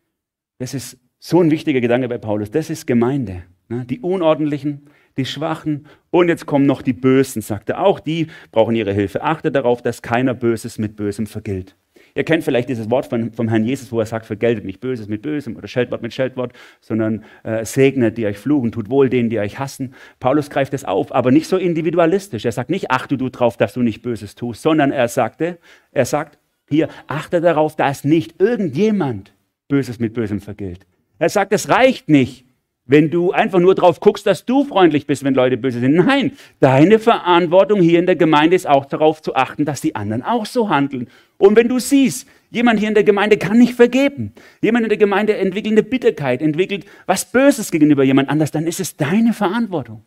[0.58, 2.50] Das ist so ein wichtiger Gedanke bei Paulus.
[2.50, 3.44] Das ist Gemeinde.
[3.70, 3.86] Ne?
[3.86, 7.86] Die Unordentlichen, die Schwachen und jetzt kommen noch die Bösen, sagt er.
[7.86, 9.22] Auch die brauchen ihre Hilfe.
[9.22, 11.76] Achte darauf, dass keiner Böses mit Bösem vergilt.
[12.16, 15.08] Ihr kennt vielleicht dieses Wort von, vom Herrn Jesus, wo er sagt, vergeltet nicht Böses
[15.08, 19.30] mit Bösem oder Scheldwort mit Scheldwort, sondern äh, segnet, die euch fluchen, tut wohl denen,
[19.30, 19.94] die euch hassen.
[20.20, 22.46] Paulus greift es auf, aber nicht so individualistisch.
[22.46, 25.58] Er sagt nicht, achte du drauf, dass du nicht Böses tust, sondern er sagte,
[25.92, 26.38] er sagt,
[26.70, 29.34] hier, achte darauf, dass nicht irgendjemand
[29.68, 30.86] Böses mit Bösem vergilt.
[31.20, 32.46] Er sagt, es reicht nicht,
[32.92, 35.96] wenn du einfach nur drauf guckst, dass du freundlich bist, wenn Leute böse sind.
[35.96, 40.24] Nein, deine Verantwortung hier in der Gemeinde ist auch darauf zu achten, dass die anderen
[40.24, 41.08] auch so handeln.
[41.38, 44.98] Und wenn du siehst, jemand hier in der Gemeinde kann nicht vergeben, jemand in der
[44.98, 50.04] Gemeinde entwickelt eine Bitterkeit, entwickelt was Böses gegenüber jemand anders, dann ist es deine Verantwortung,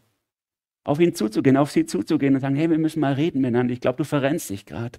[0.85, 3.73] auf ihn zuzugehen, auf sie zuzugehen und sagen, hey, wir müssen mal reden miteinander.
[3.73, 4.99] Ich glaube, du verrennst dich gerade.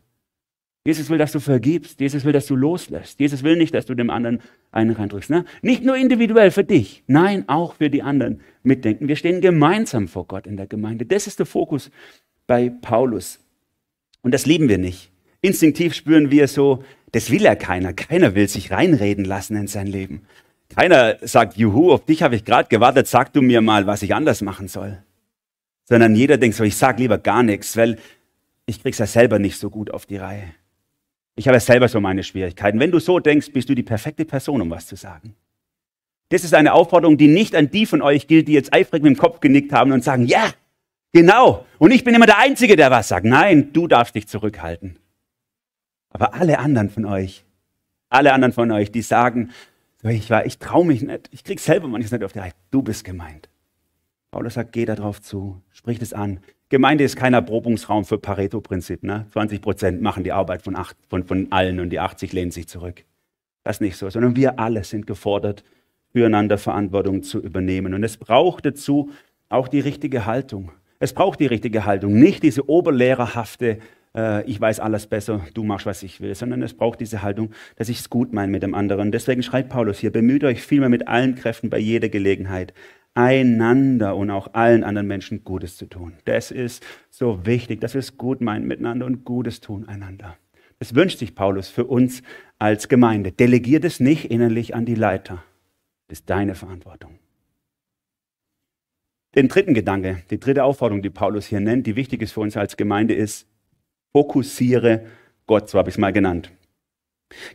[0.86, 2.00] Jesus will, dass du vergibst.
[2.00, 3.20] Jesus will, dass du loslässt.
[3.20, 4.40] Jesus will nicht, dass du dem anderen
[4.72, 5.32] einen reindrückst.
[5.32, 5.46] Ne?
[5.64, 9.08] Nicht nur individuell für dich, nein, auch für die anderen mitdenken.
[9.08, 11.06] Wir stehen gemeinsam vor Gott in der Gemeinde.
[11.08, 11.90] Das ist der Fokus
[12.46, 13.40] bei Paulus.
[14.22, 15.12] Und das lieben wir nicht.
[15.42, 17.94] Instinktiv spüren wir so, das will ja keiner.
[17.94, 20.22] Keiner will sich reinreden lassen in sein Leben.
[20.70, 24.14] Keiner sagt, juhu, auf dich habe ich gerade gewartet, sag du mir mal, was ich
[24.14, 25.04] anders machen soll.
[25.86, 27.98] Sondern jeder denkt so, ich sag lieber gar nichts, weil
[28.68, 30.44] ich krieg's ja selber nicht so gut auf die Reihe.
[31.36, 32.80] Ich habe selber so meine Schwierigkeiten.
[32.80, 35.36] Wenn du so denkst, bist du die perfekte Person, um was zu sagen.
[36.30, 39.16] Das ist eine Aufforderung, die nicht an die von euch gilt, die jetzt eifrig mit
[39.16, 40.50] dem Kopf genickt haben und sagen, ja,
[41.12, 41.66] genau.
[41.78, 43.26] Und ich bin immer der Einzige, der was sagt.
[43.26, 44.98] Nein, du darfst dich zurückhalten.
[46.10, 47.44] Aber alle anderen von euch,
[48.10, 49.52] alle anderen von euch, die sagen,
[50.04, 52.54] ich, ich traue mich nicht, ich krieg selber manches nicht auf die Reihe.
[52.72, 53.50] Du bist gemeint.
[54.36, 59.02] Paulus sagt, geh darauf zu, sprich es an, Gemeinde ist kein Erprobungsraum für Pareto-Prinzip.
[59.02, 59.28] Ne?
[59.32, 62.68] 20 Prozent machen die Arbeit von, acht, von, von allen und die 80 lehnen sich
[62.68, 63.06] zurück.
[63.64, 65.64] Das ist nicht so, sondern wir alle sind gefordert,
[66.12, 67.94] füreinander Verantwortung zu übernehmen.
[67.94, 69.10] Und es braucht dazu
[69.48, 70.70] auch die richtige Haltung.
[71.00, 73.80] Es braucht die richtige Haltung, nicht diese oberlehrerhafte,
[74.14, 77.52] äh, ich weiß alles besser, du machst, was ich will, sondern es braucht diese Haltung,
[77.78, 79.14] dass ich es gut meine mit dem anderen.
[79.14, 82.74] Deswegen schreibt Paulus hier, bemüht euch vielmehr mit allen Kräften bei jeder Gelegenheit,
[83.16, 86.14] einander und auch allen anderen Menschen Gutes zu tun.
[86.26, 90.38] Das ist so wichtig, dass wir es gut meinen miteinander und Gutes tun einander.
[90.80, 92.22] Das wünscht sich Paulus für uns
[92.60, 93.32] als Gemeinde.
[93.32, 95.44] Delegiert es nicht innerlich an die Leiter.
[96.08, 97.18] Das ist deine Verantwortung.
[99.34, 102.56] Den dritten Gedanke, die dritte Aufforderung, die Paulus hier nennt, die wichtig ist für uns
[102.56, 103.48] als Gemeinde, ist,
[104.12, 105.06] fokussiere
[105.48, 106.52] Gott, so habe ich es mal genannt.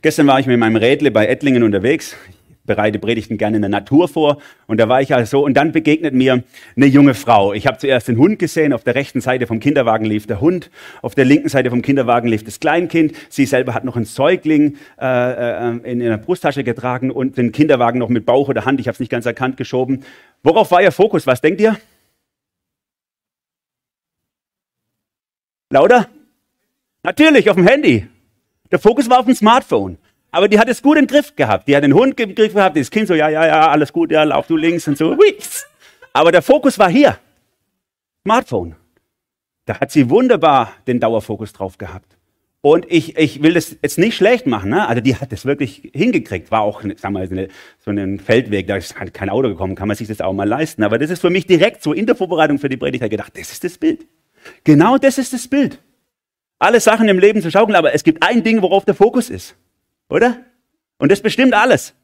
[0.03, 2.17] Gestern war ich mit meinem Rädle bei Ettlingen unterwegs
[2.65, 4.39] bereite Predigten gerne in der Natur vor.
[4.67, 6.45] Und da war ich also und dann begegnet mir
[6.77, 7.53] eine junge Frau.
[7.53, 8.73] Ich habe zuerst den Hund gesehen.
[8.73, 10.71] Auf der rechten Seite vom Kinderwagen lief der Hund.
[11.03, 13.15] Auf der linken Seite vom Kinderwagen lief das Kleinkind.
[13.29, 17.99] Sie selber hat noch einen Säugling äh, äh, in, der Brusttasche getragen und den Kinderwagen
[17.99, 20.05] noch mit Bauch oder Hand, ich habe es nicht ganz erkannt, geschoben.
[20.43, 21.27] Worauf war ihr Fokus?
[21.27, 21.77] Was denkt ihr?
[25.71, 26.09] Lauter?
[27.03, 28.07] Natürlich, auf dem Handy.
[28.71, 29.99] Der Fokus war auf dem Smartphone.
[30.31, 31.67] Aber die hat es gut im Griff gehabt.
[31.69, 34.11] Die hat den Hund im Griff gehabt, das Kind so, ja, ja, ja, alles gut,
[34.13, 35.17] ja, lauf du links und so.
[36.13, 37.19] Aber der Fokus war hier.
[38.23, 38.77] Smartphone.
[39.67, 42.17] Da hat sie wunderbar den Dauerfokus drauf gehabt.
[42.63, 44.71] Und ich, ich will das jetzt nicht schlecht machen.
[44.71, 44.87] Ne?
[44.87, 46.51] Also die hat das wirklich hingekriegt.
[46.51, 47.27] War auch, sag mal,
[47.79, 50.83] so ein Feldweg, da ist kein Auto gekommen, kann man sich das auch mal leisten.
[50.83, 53.51] Aber das ist für mich direkt so in der Vorbereitung für die Predigt gedacht, das
[53.53, 54.07] ist das Bild.
[54.65, 55.81] Genau das ist das Bild.
[56.59, 59.57] Alle Sachen im Leben zu schaukeln, aber es gibt ein Ding, worauf der Fokus ist.
[60.11, 60.45] Oder?
[60.99, 61.95] Und das bestimmt alles.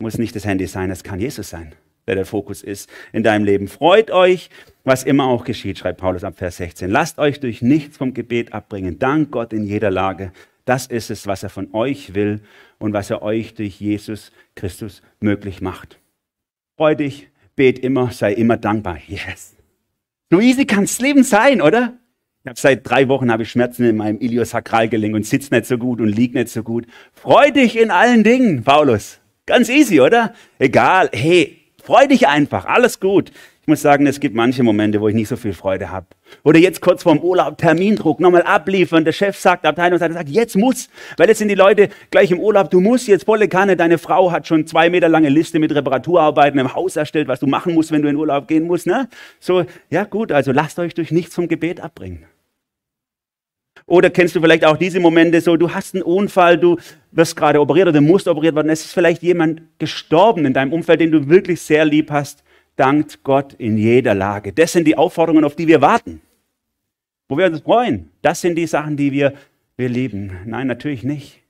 [0.00, 1.74] Muss nicht das Handy sein, es kann Jesus sein,
[2.06, 3.68] der der Fokus ist in deinem Leben.
[3.68, 4.50] Freut euch,
[4.84, 6.90] was immer auch geschieht, schreibt Paulus ab Vers 16.
[6.90, 8.98] Lasst euch durch nichts vom Gebet abbringen.
[8.98, 10.32] Dank Gott in jeder Lage.
[10.64, 12.42] Das ist es, was er von euch will
[12.78, 15.98] und was er euch durch Jesus Christus möglich macht.
[16.76, 18.98] Freu dich, bet immer, sei immer dankbar.
[19.06, 19.56] Yes.
[20.30, 21.98] So easy kann das Leben sein, oder?
[22.48, 26.00] Habe seit drei Wochen habe ich Schmerzen in meinem Iliosakralgelenk und sitze nicht so gut
[26.00, 26.86] und lieg nicht so gut.
[27.12, 29.20] Freu dich in allen Dingen, Paulus.
[29.44, 30.32] Ganz easy, oder?
[30.58, 31.10] Egal.
[31.12, 32.64] Hey, freu dich einfach.
[32.64, 33.32] Alles gut.
[33.60, 36.06] Ich muss sagen, es gibt manche Momente, wo ich nicht so viel Freude habe.
[36.42, 39.04] Oder jetzt kurz vorm Urlaub, Termindruck, nochmal abliefern.
[39.04, 40.88] Der Chef sagt, Abteilung sagt, jetzt muss.
[41.18, 43.76] Weil jetzt sind die Leute gleich im Urlaub, du musst jetzt volle Kanne.
[43.76, 47.46] Deine Frau hat schon zwei Meter lange Liste mit Reparaturarbeiten im Haus erstellt, was du
[47.46, 48.86] machen musst, wenn du in Urlaub gehen musst.
[48.86, 49.06] Ne?
[49.38, 52.24] So, ja gut, also lasst euch durch nichts vom Gebet abbringen.
[53.88, 56.76] Oder kennst du vielleicht auch diese Momente so, du hast einen Unfall, du
[57.10, 58.68] wirst gerade operiert oder musst operiert werden.
[58.68, 62.44] Es ist vielleicht jemand gestorben in deinem Umfeld, den du wirklich sehr lieb hast.
[62.76, 64.52] Dankt Gott in jeder Lage.
[64.52, 66.20] Das sind die Aufforderungen, auf die wir warten.
[67.30, 68.10] Wo wir uns freuen.
[68.20, 69.32] Das sind die Sachen, die wir,
[69.78, 70.36] wir lieben.
[70.44, 71.40] Nein, natürlich nicht.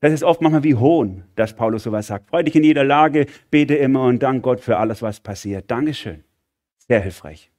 [0.00, 2.28] Das ist oft manchmal wie Hohn, dass Paulus sowas sagt.
[2.30, 5.68] Freu dich in jeder Lage, bete immer und dank Gott für alles, was passiert.
[5.68, 6.22] Dankeschön.
[6.78, 7.51] Sehr hilfreich.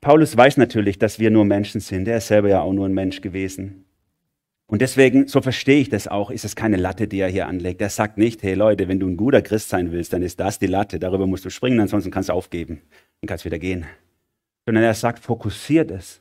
[0.00, 2.06] Paulus weiß natürlich, dass wir nur Menschen sind.
[2.06, 3.84] Er ist selber ja auch nur ein Mensch gewesen.
[4.66, 7.80] Und deswegen, so verstehe ich das auch, ist es keine Latte, die er hier anlegt.
[7.80, 10.58] Er sagt nicht, hey Leute, wenn du ein guter Christ sein willst, dann ist das
[10.58, 12.82] die Latte, darüber musst du springen, ansonsten kannst du aufgeben
[13.20, 13.86] und kannst wieder gehen.
[14.66, 16.20] Sondern er sagt, fokussiert es.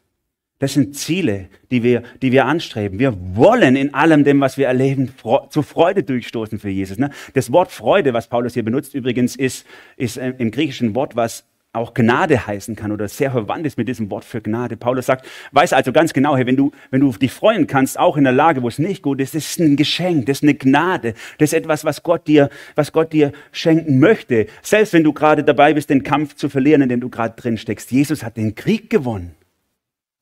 [0.59, 2.97] Das sind Ziele, die wir, die wir anstreben.
[2.97, 5.13] Wir wollen in allem dem, was wir erleben,
[5.49, 6.97] zu Freude durchstoßen für Jesus.
[6.97, 7.11] Ne?
[7.33, 11.43] Das Wort Freude, was Paulus hier benutzt übrigens, ist, ist im griechischen Wort, was
[11.77, 14.77] auch Gnade heißen kann oder sehr verwandt ist mit diesem Wort für Gnade.
[14.77, 18.17] Paulus sagt, weiß also ganz genau, hey, wenn du, wenn du dich freuen kannst, auch
[18.17, 20.55] in der Lage, wo es nicht gut ist, das ist ein Geschenk, das ist eine
[20.55, 24.47] Gnade, das ist etwas, was Gott dir, was Gott dir schenken möchte.
[24.61, 27.57] Selbst wenn du gerade dabei bist, den Kampf zu verlieren, in dem du gerade drin
[27.57, 27.91] steckst.
[27.91, 29.35] Jesus hat den Krieg gewonnen.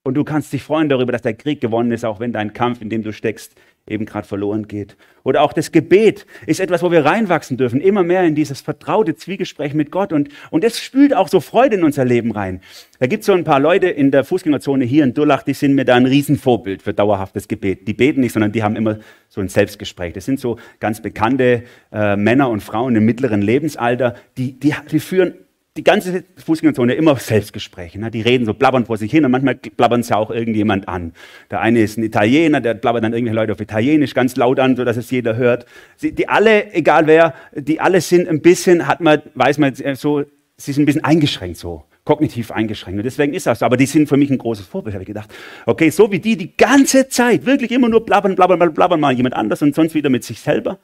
[0.03, 2.79] Und du kannst dich freuen darüber, dass der Krieg gewonnen ist, auch wenn dein Kampf,
[2.79, 3.55] in dem du steckst,
[3.87, 4.97] eben gerade verloren geht.
[5.23, 9.15] Oder auch das Gebet ist etwas, wo wir reinwachsen dürfen, immer mehr in dieses vertraute
[9.15, 10.11] Zwiegespräch mit Gott.
[10.11, 12.61] Und, und das spült auch so Freude in unser Leben rein.
[12.99, 15.75] Da gibt es so ein paar Leute in der Fußgängerzone hier in Durlach, die sind
[15.75, 17.87] mir da ein Riesenvorbild für dauerhaftes Gebet.
[17.87, 20.13] Die beten nicht, sondern die haben immer so ein Selbstgespräch.
[20.13, 24.99] Das sind so ganz bekannte äh, Männer und Frauen im mittleren Lebensalter, die, die, die
[24.99, 25.35] führen
[25.77, 27.99] die ganze Fußgängerzone immer Selbstgespräche.
[27.99, 28.09] Ne?
[28.09, 31.13] Die reden so blabbern vor sich hin und manchmal blabbern sie auch irgendjemand an.
[31.51, 34.77] Der eine ist ein Italiener, der blabbert dann irgendwelche Leute auf Italienisch ganz laut an,
[34.77, 35.65] sodass es jeder hört.
[35.97, 39.95] Sie, die alle, egal wer, die alle sind ein bisschen, hat man, weiß man äh,
[39.95, 40.23] so,
[40.55, 42.99] sie sind ein bisschen eingeschränkt so kognitiv eingeschränkt.
[42.99, 43.65] Und deswegen ist das so.
[43.65, 45.33] Aber die sind für mich ein großes Vorbild, habe ich gedacht.
[45.65, 49.35] Okay, so wie die die ganze Zeit wirklich immer nur blabbern, blabbern, blabbern, mal jemand
[49.35, 50.77] anders und sonst wieder mit sich selber.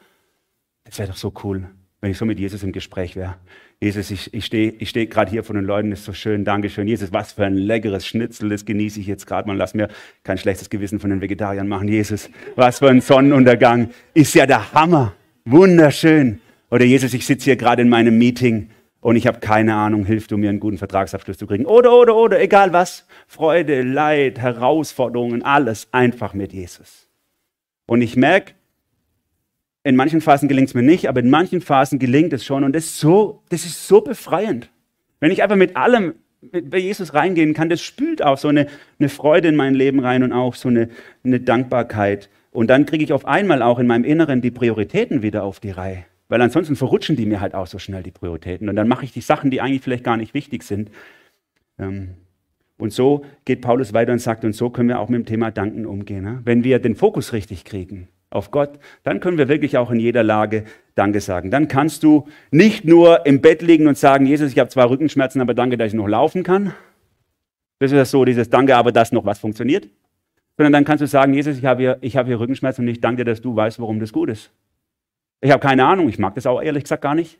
[0.83, 1.69] Das wäre doch so cool,
[2.01, 3.35] wenn ich so mit Jesus im Gespräch wäre.
[3.79, 6.87] Jesus, ich, ich stehe ich steh gerade hier von den Leuten, ist so schön, Dankeschön.
[6.87, 9.55] Jesus, was für ein leckeres Schnitzel, das genieße ich jetzt gerade mal.
[9.55, 9.87] Lass mir
[10.23, 11.87] kein schlechtes Gewissen von den Vegetariern machen.
[11.87, 13.91] Jesus, was für ein Sonnenuntergang.
[14.15, 15.13] Ist ja der Hammer.
[15.45, 16.41] Wunderschön.
[16.71, 20.27] Oder Jesus, ich sitze hier gerade in meinem Meeting und ich habe keine Ahnung, hilf
[20.27, 21.65] du mir, einen guten Vertragsabschluss zu kriegen.
[21.65, 23.05] Oder, oder, oder, egal was.
[23.27, 27.09] Freude, Leid, Herausforderungen, alles einfach mit Jesus.
[27.85, 28.53] Und ich merke,
[29.83, 32.63] in manchen Phasen gelingt es mir nicht, aber in manchen Phasen gelingt es schon.
[32.63, 34.69] Und das ist so, das ist so befreiend.
[35.19, 38.67] Wenn ich einfach mit allem bei Jesus reingehen kann, das spült auch so eine,
[38.99, 40.89] eine Freude in mein Leben rein und auch so eine,
[41.23, 42.29] eine Dankbarkeit.
[42.51, 45.71] Und dann kriege ich auf einmal auch in meinem Inneren die Prioritäten wieder auf die
[45.71, 46.05] Reihe.
[46.27, 48.69] Weil ansonsten verrutschen die mir halt auch so schnell, die Prioritäten.
[48.69, 50.89] Und dann mache ich die Sachen, die eigentlich vielleicht gar nicht wichtig sind.
[51.77, 52.15] Ähm,
[52.77, 55.51] und so geht Paulus weiter und sagt, und so können wir auch mit dem Thema
[55.51, 56.23] Danken umgehen.
[56.23, 56.41] Ne?
[56.43, 60.23] Wenn wir den Fokus richtig kriegen, auf Gott, dann können wir wirklich auch in jeder
[60.23, 60.63] Lage
[60.95, 61.51] Danke sagen.
[61.51, 65.39] Dann kannst du nicht nur im Bett liegen und sagen, Jesus, ich habe zwar Rückenschmerzen,
[65.41, 66.73] aber danke, dass ich noch laufen kann.
[67.79, 69.87] Das ist so, dieses Danke, aber dass noch was funktioniert.
[70.57, 73.01] Sondern dann kannst du sagen, Jesus, ich habe hier, ich habe hier Rückenschmerzen und ich
[73.01, 74.51] danke dir, dass du weißt, warum das gut ist.
[75.41, 77.39] Ich habe keine Ahnung, ich mag das auch ehrlich gesagt gar nicht.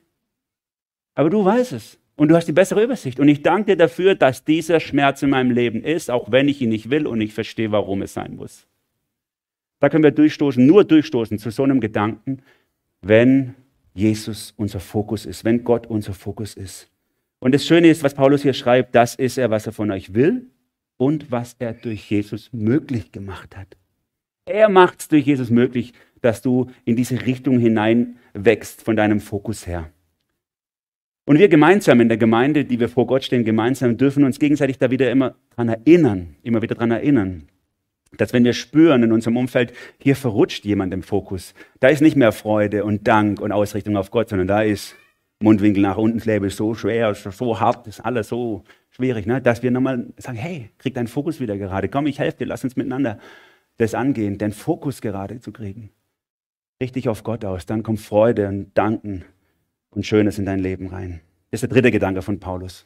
[1.14, 3.20] Aber du weißt es und du hast die bessere Übersicht.
[3.20, 6.62] Und ich danke dir dafür, dass dieser Schmerz in meinem Leben ist, auch wenn ich
[6.62, 8.68] ihn nicht will und ich verstehe, warum es sein muss.
[9.82, 12.44] Da können wir durchstoßen, nur durchstoßen zu so einem Gedanken,
[13.02, 13.56] wenn
[13.94, 16.88] Jesus unser Fokus ist, wenn Gott unser Fokus ist.
[17.40, 20.14] Und das Schöne ist, was Paulus hier schreibt, das ist er, was er von euch
[20.14, 20.46] will
[20.98, 23.76] und was er durch Jesus möglich gemacht hat.
[24.46, 29.20] Er macht es durch Jesus möglich, dass du in diese Richtung hinein wächst von deinem
[29.20, 29.92] Fokus her.
[31.26, 34.78] Und wir gemeinsam in der Gemeinde, die wir vor Gott stehen, gemeinsam dürfen uns gegenseitig
[34.78, 37.48] da wieder immer dran erinnern, immer wieder dran erinnern,
[38.18, 42.16] dass wenn wir spüren in unserem Umfeld, hier verrutscht jemand im Fokus, da ist nicht
[42.16, 44.96] mehr Freude und Dank und Ausrichtung auf Gott, sondern da ist
[45.42, 49.42] Mundwinkel nach unten, Leben ist so schwer, so hart, ist alles so schwierig, ne?
[49.42, 52.64] dass wir nochmal sagen, hey, krieg deinen Fokus wieder gerade, komm, ich helfe dir, lass
[52.64, 53.18] uns miteinander
[53.78, 55.90] das angehen, den Fokus gerade zu kriegen.
[56.82, 59.24] Richtig auf Gott aus, dann kommt Freude und Danken
[59.90, 61.22] und Schönes in dein Leben rein.
[61.50, 62.86] Das ist der dritte Gedanke von Paulus.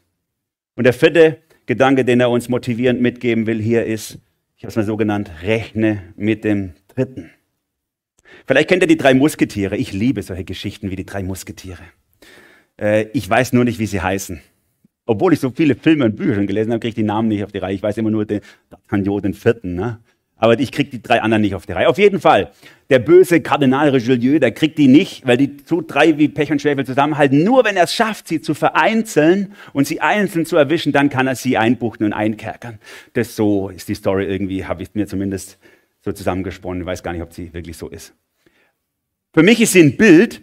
[0.76, 4.20] Und der vierte Gedanke, den er uns motivierend mitgeben will hier ist,
[4.58, 7.30] ich habe es mal so genannt, rechne mit dem Dritten.
[8.46, 9.78] Vielleicht kennt ihr die drei Musketiere.
[9.78, 11.84] Ich liebe solche Geschichten wie die drei Musketiere.
[12.80, 14.42] Äh, ich weiß nur nicht, wie sie heißen.
[15.06, 17.44] Obwohl ich so viele Filme und Bücher schon gelesen habe, kriege ich die Namen nicht
[17.44, 17.76] auf die Reihe.
[17.76, 18.42] Ich weiß immer nur den
[18.72, 19.76] D'Artagnan, den vierten.
[19.76, 20.00] Ne?
[20.38, 21.88] Aber ich kriege die drei anderen nicht auf die Reihe.
[21.88, 22.52] Auf jeden Fall,
[22.90, 26.62] der böse Kardinal Richelieu, der kriegt die nicht, weil die so drei wie Pech und
[26.62, 27.44] Schwefel zusammenhalten.
[27.44, 31.28] Nur wenn er es schafft, sie zu vereinzeln und sie einzeln zu erwischen, dann kann
[31.28, 32.80] er sie einbuchten und einkerkern.
[33.14, 35.58] Das so ist die Story irgendwie, habe ich mir zumindest
[36.02, 36.82] so zusammengesponnen.
[36.82, 38.14] Ich weiß gar nicht, ob sie wirklich so ist.
[39.34, 40.42] Für mich ist sie ein Bild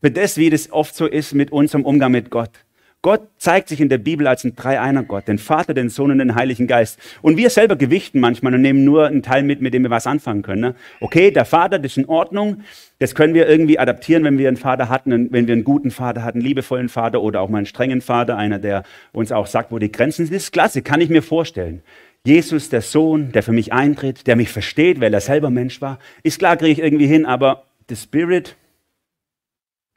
[0.00, 2.64] für das, wie das oft so ist mit unserem Umgang mit Gott.
[3.02, 6.18] Gott zeigt sich in der Bibel als ein Dreieiner Gott, den Vater, den Sohn und
[6.18, 7.00] den Heiligen Geist.
[7.20, 10.06] Und wir selber gewichten manchmal und nehmen nur einen Teil mit, mit dem wir was
[10.06, 10.60] anfangen können.
[10.60, 10.74] Ne?
[11.00, 12.62] Okay, der Vater, das ist in Ordnung.
[13.00, 16.22] Das können wir irgendwie adaptieren, wenn wir einen Vater hatten, wenn wir einen guten Vater
[16.22, 19.72] hatten, einen liebevollen Vater oder auch mal einen strengen Vater, einer, der uns auch sagt,
[19.72, 20.36] wo die Grenzen sind.
[20.36, 21.82] Das ist klasse, kann ich mir vorstellen.
[22.24, 25.98] Jesus, der Sohn, der für mich eintritt, der mich versteht, weil er selber Mensch war.
[26.22, 28.54] Ist klar, kriege ich irgendwie hin, aber the Spirit,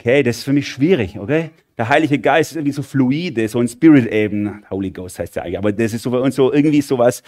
[0.05, 1.49] okay, das ist für mich schwierig, okay?
[1.79, 4.61] Der Heilige Geist ist irgendwie so fluide, so ein Spirit-Ebene.
[4.69, 7.23] Holy Ghost heißt ja eigentlich, aber das ist so uns so irgendwie sowas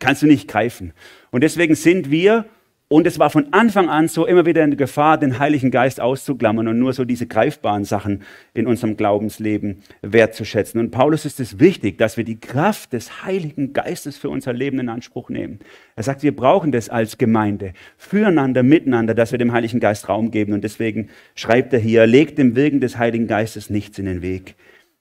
[0.00, 0.92] kannst du nicht greifen.
[1.30, 2.46] Und deswegen sind wir
[2.88, 6.68] und es war von Anfang an so immer wieder eine Gefahr, den Heiligen Geist auszuklammern
[6.68, 8.22] und nur so diese greifbaren Sachen
[8.54, 10.78] in unserem Glaubensleben wertzuschätzen.
[10.78, 14.78] Und Paulus ist es wichtig, dass wir die Kraft des Heiligen Geistes für unser Leben
[14.78, 15.58] in Anspruch nehmen.
[15.96, 20.30] Er sagt, wir brauchen das als Gemeinde, füreinander, miteinander, dass wir dem Heiligen Geist Raum
[20.30, 20.52] geben.
[20.52, 24.54] Und deswegen schreibt er hier, legt dem Wirken des Heiligen Geistes nichts in den Weg.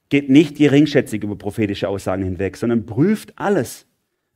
[0.09, 3.85] Geht nicht geringschätzig über prophetische Aussagen hinweg, sondern prüft alles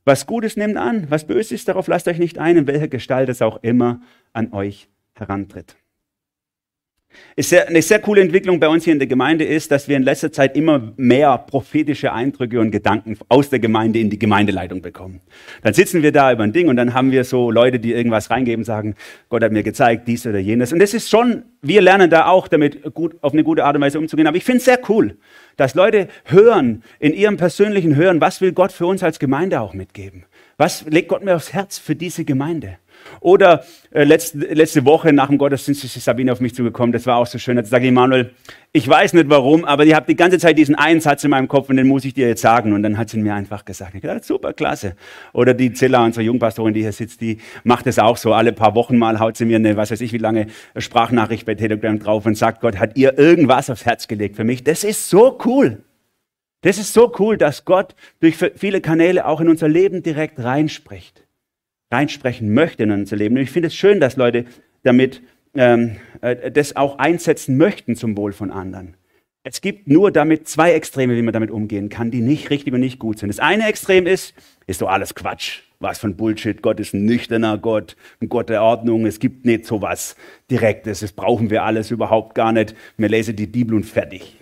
[0.04, 3.42] was Gutes nehmt an, was Böses darauf lasst euch nicht ein, in welcher Gestalt es
[3.42, 4.00] auch immer
[4.32, 5.76] an euch herantritt.
[7.36, 10.30] Eine sehr coole Entwicklung bei uns hier in der Gemeinde ist, dass wir in letzter
[10.30, 15.20] Zeit immer mehr prophetische Eindrücke und Gedanken aus der Gemeinde in die Gemeindeleitung bekommen.
[15.62, 18.30] Dann sitzen wir da über ein Ding und dann haben wir so Leute, die irgendwas
[18.30, 18.94] reingeben, sagen,
[19.30, 20.72] Gott hat mir gezeigt, dies oder jenes.
[20.72, 23.82] Und das ist schon, wir lernen da auch damit gut, auf eine gute Art und
[23.82, 24.26] Weise umzugehen.
[24.26, 25.16] Aber ich finde es sehr cool,
[25.56, 29.72] dass Leute hören, in ihrem persönlichen Hören, was will Gott für uns als Gemeinde auch
[29.72, 30.24] mitgeben?
[30.58, 32.76] Was legt Gott mir aufs Herz für diese Gemeinde?
[33.20, 36.92] Oder äh, letzte, letzte Woche nach dem Gottesdienst ist Sabine auf mich zugekommen.
[36.92, 37.62] Das war auch so schön.
[37.64, 38.30] Sage ich, Manuel,
[38.72, 41.48] ich weiß nicht warum, aber ich habe die ganze Zeit diesen einen Satz in meinem
[41.48, 42.72] Kopf und den muss ich dir jetzt sagen.
[42.72, 43.94] Und dann hat sie mir einfach gesagt.
[43.94, 44.94] Ich dachte, super, klasse.
[45.32, 48.32] Oder die Zilla, unsere Jungpastorin, die hier sitzt, die macht es auch so.
[48.32, 51.54] Alle paar Wochen mal haut sie mir eine, was weiß ich, wie lange Sprachnachricht bei
[51.54, 54.64] Telegram drauf und sagt, Gott hat ihr irgendwas aufs Herz gelegt für mich.
[54.64, 55.82] Das ist so cool.
[56.62, 61.24] Das ist so cool, dass Gott durch viele Kanäle auch in unser Leben direkt reinspricht
[61.90, 63.36] reinsprechen möchte in unser Leben.
[63.36, 64.44] Und ich finde es schön, dass Leute
[64.82, 65.22] damit
[65.54, 68.96] ähm, äh, das auch einsetzen möchten zum Wohl von anderen.
[69.42, 72.80] Es gibt nur damit zwei Extreme, wie man damit umgehen kann, die nicht richtig und
[72.80, 73.30] nicht gut sind.
[73.30, 74.34] Das eine Extrem ist,
[74.66, 75.62] ist so alles Quatsch.
[75.82, 76.60] Was von Bullshit.
[76.60, 79.06] Gott ist ein nüchterner Gott, ein Gott der Ordnung.
[79.06, 80.14] Es gibt nicht so was
[80.50, 81.00] Direktes.
[81.00, 82.74] Das brauchen wir alles überhaupt gar nicht.
[82.98, 84.39] Wir lesen die Bibel und fertig.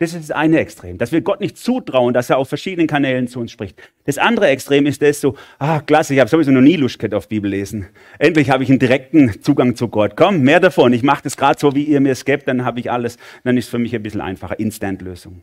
[0.00, 3.26] Das ist das eine Extrem, dass wir Gott nicht zutrauen, dass er auf verschiedenen Kanälen
[3.26, 3.76] zu uns spricht.
[4.04, 7.26] Das andere Extrem ist das so, ah, klasse, ich habe sowieso noch nie Lust auf
[7.26, 7.88] Bibel lesen.
[8.20, 10.12] Endlich habe ich einen direkten Zugang zu Gott.
[10.14, 10.92] Komm, mehr davon.
[10.92, 13.18] Ich mache das gerade so, wie ihr mir es gebt, dann habe ich alles.
[13.42, 14.56] Dann ist es für mich ein bisschen einfacher.
[14.60, 15.42] Instant-Lösung.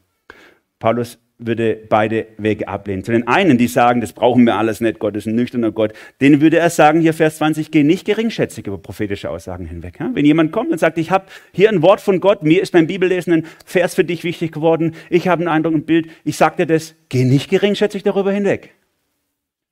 [0.80, 3.04] Paulus würde beide Wege ablehnen.
[3.04, 5.93] Zu den einen, die sagen, das brauchen wir alles nicht, Gott ist ein nüchterner Gott,
[6.21, 10.00] denen würde er sagen, hier Vers 20, geh nicht geringschätzig über prophetische Aussagen hinweg.
[10.13, 12.88] Wenn jemand kommt und sagt, ich habe hier ein Wort von Gott, mir ist beim
[12.88, 16.58] Bibellesen ein Vers für dich wichtig geworden, ich habe einen Eindruck, ein Bild, ich sage
[16.58, 18.74] dir das, geh nicht geringschätzig darüber hinweg.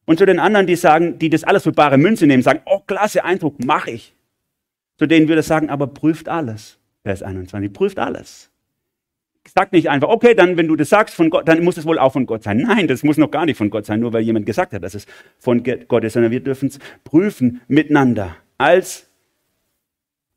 [0.05, 2.79] Und zu den anderen, die sagen, die das alles für bare Münze nehmen, sagen, oh,
[2.85, 4.13] klasse Eindruck, mache ich.
[4.97, 6.77] Zu denen würde er sagen, aber prüft alles.
[7.03, 8.52] Vers 21, prüft alles.
[9.45, 11.99] Sag nicht einfach, okay, dann, wenn du das sagst von Gott, dann muss es wohl
[11.99, 12.57] auch von Gott sein.
[12.57, 14.95] Nein, das muss noch gar nicht von Gott sein, nur weil jemand gesagt hat, dass
[14.95, 15.05] es
[15.37, 18.37] von Gott ist, sondern wir dürfen es prüfen miteinander.
[18.57, 19.09] Als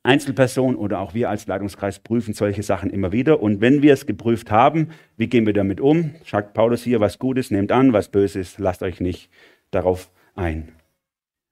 [0.03, 3.41] Einzelperson oder auch wir als Leitungskreis prüfen solche Sachen immer wieder.
[3.41, 6.15] Und wenn wir es geprüft haben, wie gehen wir damit um?
[6.25, 9.29] Sagt Paulus hier, was Gutes nehmt an, was Böses, lasst euch nicht
[9.71, 10.69] darauf ein.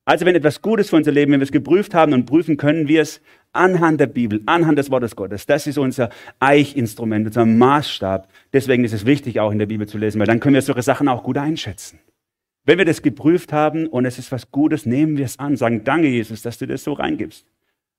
[0.05, 2.87] Also wenn etwas Gutes für unser Leben, wenn wir es geprüft haben und prüfen, können
[2.87, 3.21] wir es
[3.55, 5.45] anhand der Bibel, anhand des Wortes Gottes.
[5.45, 8.27] Das ist unser Eichinstrument, unser Maßstab.
[8.53, 10.81] Deswegen ist es wichtig, auch in der Bibel zu lesen, weil dann können wir solche
[10.81, 11.99] Sachen auch gut einschätzen.
[12.65, 15.83] Wenn wir das geprüft haben und es ist was Gutes, nehmen wir es an, sagen,
[15.83, 17.45] danke Jesus, dass du das so reingibst.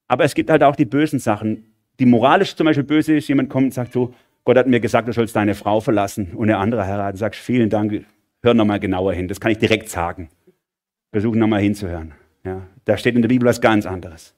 [0.07, 1.73] Aber es gibt halt auch die bösen Sachen.
[1.99, 5.07] Die moralisch zum Beispiel böse ist, jemand kommt und sagt so, Gott hat mir gesagt,
[5.07, 7.17] du sollst deine Frau verlassen und eine andere heiraten.
[7.17, 8.05] Sagst, vielen Dank,
[8.41, 9.27] hör nochmal genauer hin.
[9.27, 10.29] Das kann ich direkt sagen.
[11.11, 12.13] Versuchen nochmal hinzuhören.
[12.45, 14.33] Ja, da steht in der Bibel was ganz anderes.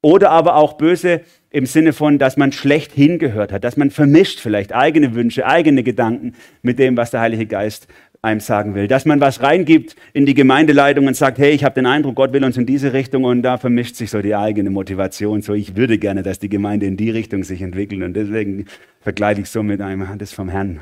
[0.00, 4.38] Oder aber auch böse im Sinne von, dass man schlecht hingehört hat, dass man vermischt
[4.38, 7.88] vielleicht eigene Wünsche, eigene Gedanken mit dem, was der Heilige Geist
[8.22, 8.88] einem sagen will.
[8.88, 12.32] Dass man was reingibt in die Gemeindeleitung und sagt, hey, ich habe den Eindruck, Gott
[12.32, 15.42] will uns in diese Richtung und da vermischt sich so die eigene Motivation.
[15.42, 18.66] So, ich würde gerne, dass die Gemeinde in die Richtung sich entwickelt und deswegen
[19.00, 20.80] vergleiche ich so mit einem, das vom Herrn.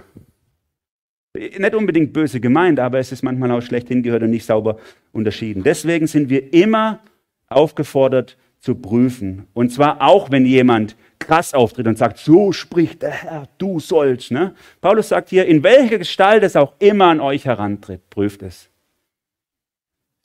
[1.35, 4.79] Nicht unbedingt böse gemeint, aber es ist manchmal auch schlecht hingehört und nicht sauber
[5.13, 5.63] unterschieden.
[5.63, 7.01] Deswegen sind wir immer
[7.49, 9.47] aufgefordert, zu prüfen.
[9.55, 14.31] Und zwar auch, wenn jemand krass auftritt und sagt, so spricht der Herr, du sollst.
[14.31, 14.55] Ne?
[14.81, 18.69] Paulus sagt hier, in welcher Gestalt es auch immer an euch herantritt, prüft es.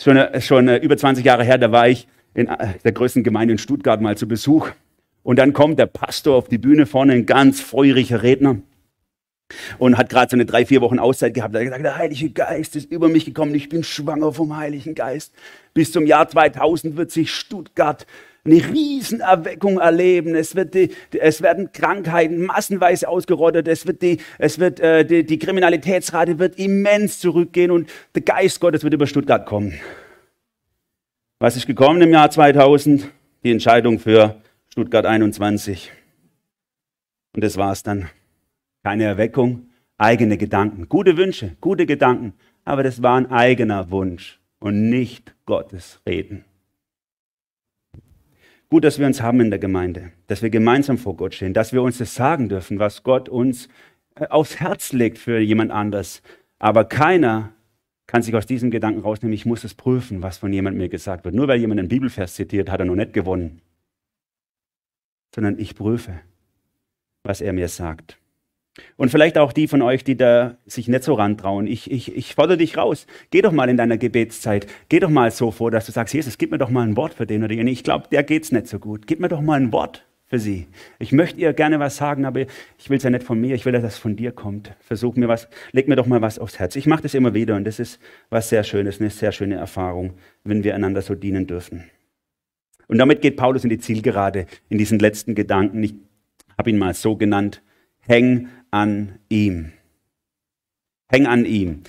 [0.01, 3.23] Schon, äh, schon äh, über 20 Jahre her, da war ich in äh, der größten
[3.23, 4.69] Gemeinde in Stuttgart mal zu Besuch.
[5.23, 8.57] Und dann kommt der Pastor auf die Bühne vorne, ein ganz feuriger Redner.
[9.77, 11.55] Und hat gerade so eine drei, vier Wochen Auszeit gehabt.
[11.55, 13.53] Er hat gesagt, der Heilige Geist ist über mich gekommen.
[13.55, 15.33] Ich bin schwanger vom Heiligen Geist.
[15.73, 18.05] Bis zum Jahr 2000 wird sich Stuttgart
[18.43, 20.35] eine Riesenerweckung erleben.
[20.35, 23.67] Es, wird die, es werden Krankheiten massenweise ausgerottet.
[23.67, 28.59] Es wird, die, es wird äh, die, die Kriminalitätsrate wird immens zurückgehen und der Geist
[28.59, 29.79] Gottes wird über Stuttgart kommen.
[31.39, 33.09] Was ist gekommen im Jahr 2000?
[33.43, 35.91] Die Entscheidung für Stuttgart 21.
[37.33, 38.09] Und das war's dann.
[38.83, 42.33] Keine Erweckung, eigene Gedanken, gute Wünsche, gute Gedanken,
[42.65, 46.45] aber das war ein eigener Wunsch und nicht Gottes Reden.
[48.69, 51.73] Gut, dass wir uns haben in der Gemeinde, dass wir gemeinsam vor Gott stehen, dass
[51.73, 53.67] wir uns das sagen dürfen, was Gott uns
[54.15, 56.21] äh, aufs Herz legt für jemand anders.
[56.57, 57.51] Aber keiner
[58.07, 61.25] kann sich aus diesem Gedanken rausnehmen, ich muss es prüfen, was von jemandem mir gesagt
[61.25, 61.35] wird.
[61.35, 63.61] Nur weil jemand einen Bibelvers zitiert, hat er noch nicht gewonnen.
[65.35, 66.21] Sondern ich prüfe,
[67.23, 68.20] was er mir sagt.
[68.95, 71.67] Und vielleicht auch die von euch, die da sich nicht so rantrauen.
[71.67, 73.05] Ich, ich, ich fordere dich raus.
[73.29, 74.67] Geh doch mal in deiner Gebetszeit.
[74.87, 77.13] Geh doch mal so vor, dass du sagst, Jesus, gib mir doch mal ein Wort
[77.13, 77.67] für den oder den.
[77.67, 79.07] Ich glaube, der geht's nicht so gut.
[79.07, 80.67] Gib mir doch mal ein Wort für sie.
[80.97, 83.53] Ich möchte ihr gerne was sagen, aber ich will es ja nicht von mir.
[83.53, 84.73] Ich will, dass es von dir kommt.
[84.79, 86.77] Versuch mir was, leg mir doch mal was aufs Herz.
[86.77, 87.99] Ich mache das immer wieder und das ist
[88.29, 90.13] was sehr Schönes, eine sehr schöne Erfahrung,
[90.45, 91.83] wenn wir einander so dienen dürfen.
[92.87, 95.83] Und damit geht Paulus in die Zielgerade, in diesen letzten Gedanken.
[95.83, 95.95] Ich
[96.57, 97.61] habe ihn mal so genannt.
[98.07, 99.71] Häng an ihm.
[101.09, 101.83] Häng an ihm.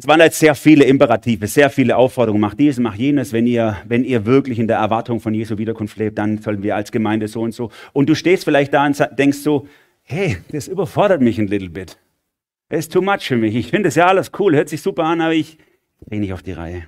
[0.00, 2.40] Es waren jetzt sehr viele Imperative, sehr viele Aufforderungen.
[2.40, 3.32] Mach dies, mach jenes.
[3.32, 6.76] Wenn ihr, wenn ihr wirklich in der Erwartung von Jesu Wiederkunft lebt, dann sollen wir
[6.76, 7.70] als Gemeinde so und so.
[7.92, 9.66] Und du stehst vielleicht da und denkst so,
[10.04, 11.98] hey, das überfordert mich ein little bit.
[12.68, 13.56] Es ist too much für mich.
[13.56, 15.58] Ich finde das ja alles cool, hört sich super an, aber ich
[16.06, 16.84] kriege nicht auf die Reihe.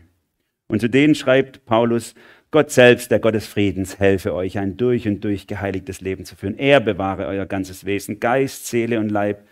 [0.69, 2.15] Und zu denen schreibt Paulus,
[2.51, 6.35] Gott selbst, der Gott des Friedens, helfe euch, ein durch und durch geheiligtes Leben zu
[6.35, 6.59] führen.
[6.59, 9.45] Er bewahre euer ganzes Wesen, Geist, Seele und Leib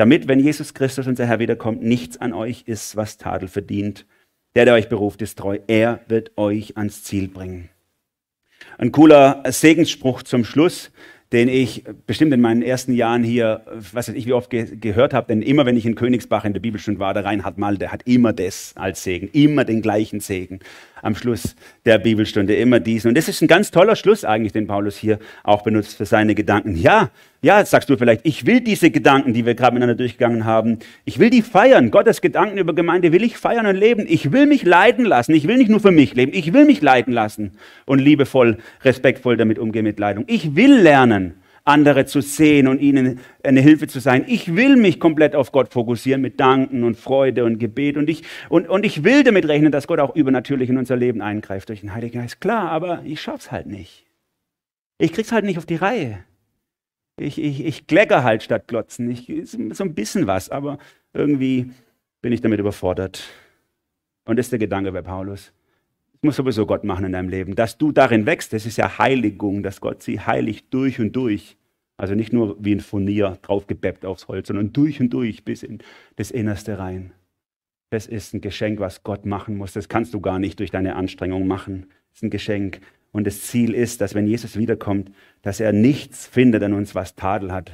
[0.00, 4.06] damit, wenn Jesus Christus, unser Herr, wiederkommt, nichts an euch ist, was Tadel verdient.
[4.54, 5.58] Der, der euch beruft, ist treu.
[5.66, 7.68] Er wird euch ans Ziel bringen.
[8.78, 10.90] Ein cooler Segensspruch zum Schluss,
[11.32, 13.62] den ich bestimmt in meinen ersten Jahren hier,
[13.92, 16.52] was weiß ich, wie oft ge gehört habe, denn immer wenn ich in Königsbach in
[16.52, 20.20] der Bibelstunde war, der Reinhard Mal, der hat immer das als Segen, immer den gleichen
[20.20, 20.58] Segen
[21.02, 21.54] am Schluss
[21.84, 23.08] der Bibelstunde, immer diesen.
[23.08, 26.34] Und das ist ein ganz toller Schluss eigentlich, den Paulus hier auch benutzt für seine
[26.34, 26.76] Gedanken.
[26.76, 27.10] Ja,
[27.42, 31.18] ja, sagst du vielleicht, ich will diese Gedanken, die wir gerade miteinander durchgegangen haben, ich
[31.18, 31.90] will die feiern.
[31.90, 34.04] Gottes Gedanken über Gemeinde will ich feiern und leben.
[34.06, 35.34] Ich will mich leiten lassen.
[35.34, 37.52] Ich will nicht nur für mich leben, ich will mich leiten lassen
[37.86, 40.24] und liebevoll, respektvoll damit umgehen mit Leitung.
[40.26, 41.34] Ich will lernen
[41.64, 44.24] andere zu sehen und ihnen eine Hilfe zu sein.
[44.26, 48.22] Ich will mich komplett auf Gott fokussieren mit Danken und Freude und Gebet und ich,
[48.48, 51.80] und, und ich will damit rechnen, dass Gott auch übernatürlich in unser Leben eingreift durch
[51.80, 52.40] den Heiligen Geist.
[52.40, 54.06] Klar, aber ich schaff's halt nicht.
[54.98, 56.24] Ich krieg's halt nicht auf die Reihe.
[57.20, 59.10] Ich, ich, ich klecker halt statt glotzen.
[59.10, 60.78] Ich, so ein bisschen was, aber
[61.12, 61.70] irgendwie
[62.22, 63.22] bin ich damit überfordert.
[64.24, 65.52] Und das ist der Gedanke bei Paulus.
[66.12, 67.54] Das muss sowieso Gott machen in deinem Leben.
[67.54, 71.56] Dass du darin wächst, das ist ja Heiligung, dass Gott sie heiligt durch und durch.
[71.98, 75.80] Also nicht nur wie ein Furnier draufgebeppt aufs Holz, sondern durch und durch bis in
[76.16, 77.12] das Innerste rein.
[77.90, 79.74] Das ist ein Geschenk, was Gott machen muss.
[79.74, 81.86] Das kannst du gar nicht durch deine Anstrengung machen.
[82.08, 82.80] Das ist ein Geschenk.
[83.12, 85.10] Und das Ziel ist, dass wenn Jesus wiederkommt,
[85.42, 87.72] dass er nichts findet an uns, was Tadel hat.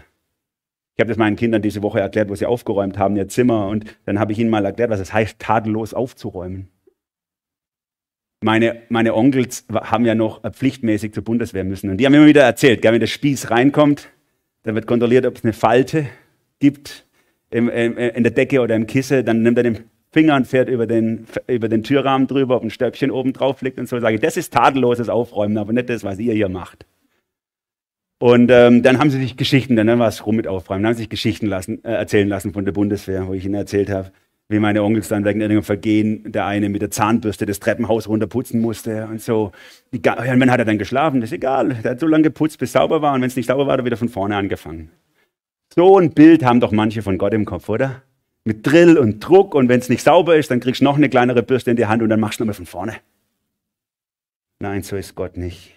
[0.94, 3.68] Ich habe das meinen Kindern diese Woche erklärt, wo sie aufgeräumt haben, ihr Zimmer.
[3.68, 6.68] Und dann habe ich ihnen mal erklärt, was es heißt, tadellos aufzuräumen.
[8.42, 11.90] Meine, meine Onkels haben ja noch pflichtmäßig zur Bundeswehr müssen.
[11.90, 14.08] Und die haben immer wieder erzählt, gell, wenn der Spieß reinkommt,
[14.62, 16.06] dann wird kontrolliert, ob es eine Falte
[16.58, 17.06] gibt
[17.50, 19.24] im, im, in der Decke oder im Kissen.
[19.24, 19.84] Dann nimmt er den
[20.16, 23.78] Finger und fährt über den, über den Türrahmen drüber, ob ein Stöpfchen oben drauf liegt
[23.78, 24.00] und so.
[24.00, 26.86] Sage ich, das ist tadelloses Aufräumen, aber nicht das, was ihr hier macht.
[28.18, 30.94] Und ähm, dann haben sie sich Geschichten, dann war es rum mit Aufräumen, dann haben
[30.94, 34.10] sie sich Geschichten lassen, äh, erzählen lassen von der Bundeswehr, wo ich ihnen erzählt habe,
[34.48, 38.58] wie meine Onkels dann wegen irgendeinem Vergehen der eine mit der Zahnbürste das Treppenhaus runterputzen
[38.58, 39.52] musste und so.
[39.92, 41.20] Egal, und wann hat er dann geschlafen?
[41.20, 41.74] Das ist egal.
[41.84, 43.80] Der hat so lange geputzt, bis sauber war und wenn es nicht sauber war, hat
[43.80, 44.90] er wieder von vorne angefangen.
[45.74, 48.02] So ein Bild haben doch manche von Gott im Kopf, oder?
[48.46, 51.08] Mit Drill und Druck und wenn es nicht sauber ist, dann kriegst du noch eine
[51.08, 52.94] kleinere Bürste in die Hand und dann machst du nochmal von vorne.
[54.60, 55.74] Nein, so ist Gott nicht.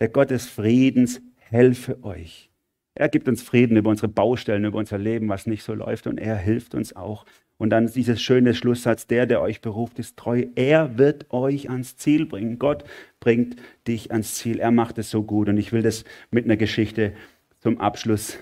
[0.00, 2.50] Der Gott des Friedens helfe euch.
[2.94, 6.18] Er gibt uns Frieden über unsere Baustellen, über unser Leben, was nicht so läuft und
[6.18, 7.26] er hilft uns auch
[7.58, 10.44] und dann dieses schöne Schlusssatz, der, der euch beruft, ist treu.
[10.56, 12.58] Er wird euch ans Ziel bringen.
[12.58, 12.84] Gott
[13.18, 13.56] bringt
[13.88, 14.60] dich ans Ziel.
[14.60, 15.48] Er macht es so gut.
[15.48, 17.12] Und ich will das mit einer Geschichte
[17.60, 18.38] zum Abschluss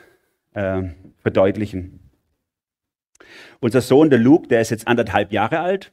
[0.55, 0.83] äh,
[1.23, 2.01] verdeutlichen.
[3.61, 5.93] Unser Sohn, der Luke, der ist jetzt anderthalb Jahre alt.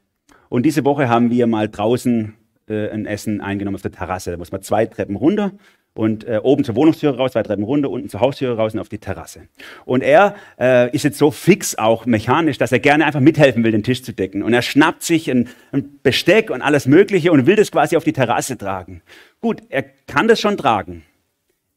[0.50, 2.34] Und diese Woche haben wir mal draußen
[2.68, 4.32] äh, ein Essen eingenommen auf der Terrasse.
[4.32, 5.54] Da muss man zwei Treppen runter
[5.94, 8.90] und äh, oben zur Wohnungstür raus, zwei Treppen runter, unten zur Haustür raus und auf
[8.90, 9.48] die Terrasse.
[9.86, 13.72] Und er äh, ist jetzt so fix auch mechanisch, dass er gerne einfach mithelfen will,
[13.72, 14.42] den Tisch zu decken.
[14.44, 18.04] Und er schnappt sich ein, ein Besteck und alles Mögliche und will das quasi auf
[18.04, 19.02] die Terrasse tragen.
[19.42, 21.04] Gut, er kann das schon tragen.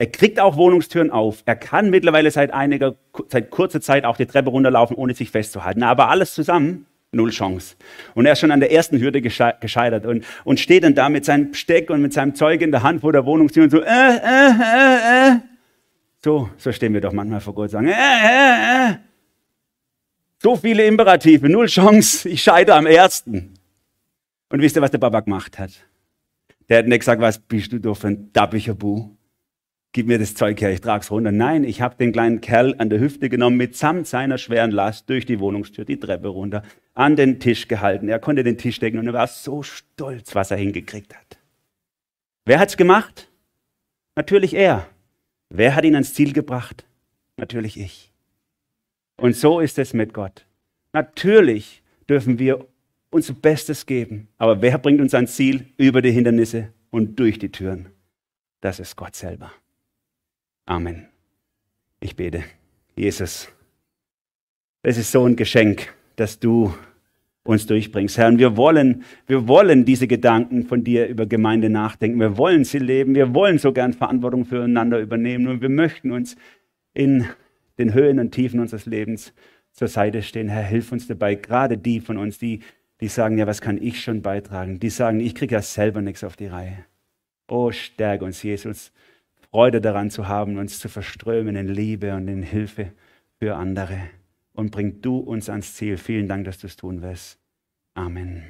[0.05, 1.43] Er kriegt auch Wohnungstüren auf.
[1.47, 2.95] Er kann mittlerweile seit einiger,
[3.29, 5.83] seit kurzer Zeit auch die Treppe runterlaufen, ohne sich festzuhalten.
[5.83, 7.75] Aber alles zusammen null Chance.
[8.15, 11.25] Und er ist schon an der ersten Hürde gescheitert und, und steht dann da mit
[11.25, 13.87] seinem Steck und mit seinem Zeug in der Hand vor der Wohnungstür und so, äh,
[13.87, 15.37] äh, äh, äh.
[16.23, 18.97] So, so stehen wir doch manchmal vor Gott und sagen, äh, äh, äh.
[20.43, 23.55] So viele Imperative, null Chance, ich scheitere am ersten.
[24.51, 25.71] Und wisst ihr, was der Papa gemacht hat?
[26.69, 29.15] Der hat nicht gesagt, was bist du doch für ein dappiger Bu?
[29.95, 31.31] Gib mir das Zeug her, ich trag's runter.
[31.31, 35.25] Nein, ich habe den kleinen Kerl an der Hüfte genommen, mitsamt seiner schweren Last durch
[35.25, 36.65] die Wohnungstür, die Treppe runter,
[36.95, 38.09] an den Tisch gehalten.
[38.09, 41.39] Er konnte den Tisch decken und er war so stolz, was er hingekriegt hat.
[42.45, 43.31] Wer hat's gemacht?
[44.17, 44.89] Natürlich er.
[45.49, 46.85] Wer hat ihn ans Ziel gebracht?
[47.37, 48.11] Natürlich ich.
[49.17, 50.45] Und so ist es mit Gott.
[50.93, 52.67] Natürlich dürfen wir
[53.11, 54.27] unser Bestes geben.
[54.39, 55.67] Aber wer bringt uns ans Ziel?
[55.77, 57.91] Über die Hindernisse und durch die Türen.
[58.61, 59.53] Das ist Gott selber.
[60.67, 61.09] Amen.
[62.01, 62.45] Ich bete.
[62.97, 63.49] Jesus,
[64.83, 66.73] es ist so ein Geschenk, dass du
[67.45, 68.17] uns durchbringst.
[68.17, 72.19] Herr, und wir wollen, wir wollen diese Gedanken von dir über Gemeinde nachdenken.
[72.19, 73.15] Wir wollen sie leben.
[73.15, 75.49] Wir wollen so gern Verantwortung füreinander übernehmen.
[75.49, 76.37] Und wir möchten uns
[76.95, 77.27] in
[77.79, 79.35] den Höhen und Tiefen unseres Lebens
[79.73, 80.49] zur Seite stehen.
[80.49, 81.35] Herr, hilf uns dabei.
[81.35, 82.61] Gerade die von uns, die,
[83.01, 84.81] die sagen, ja, was kann ich schon beitragen?
[84.81, 86.87] Die sagen, ich kriege ja selber nichts auf die Reihe.
[87.49, 88.93] Oh, stärke uns, Jesus.
[89.55, 92.91] Freude daran zu haben, uns zu verströmen in Liebe und in Hilfe
[93.39, 94.01] für andere
[94.53, 95.97] und bring du uns ans Ziel.
[95.97, 97.39] Vielen Dank, dass du es tun wirst.
[97.95, 98.43] Amen.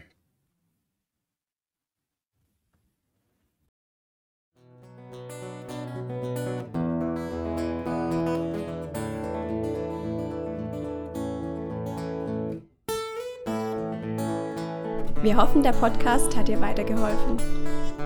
[15.23, 17.37] Wir hoffen, der Podcast hat dir weitergeholfen.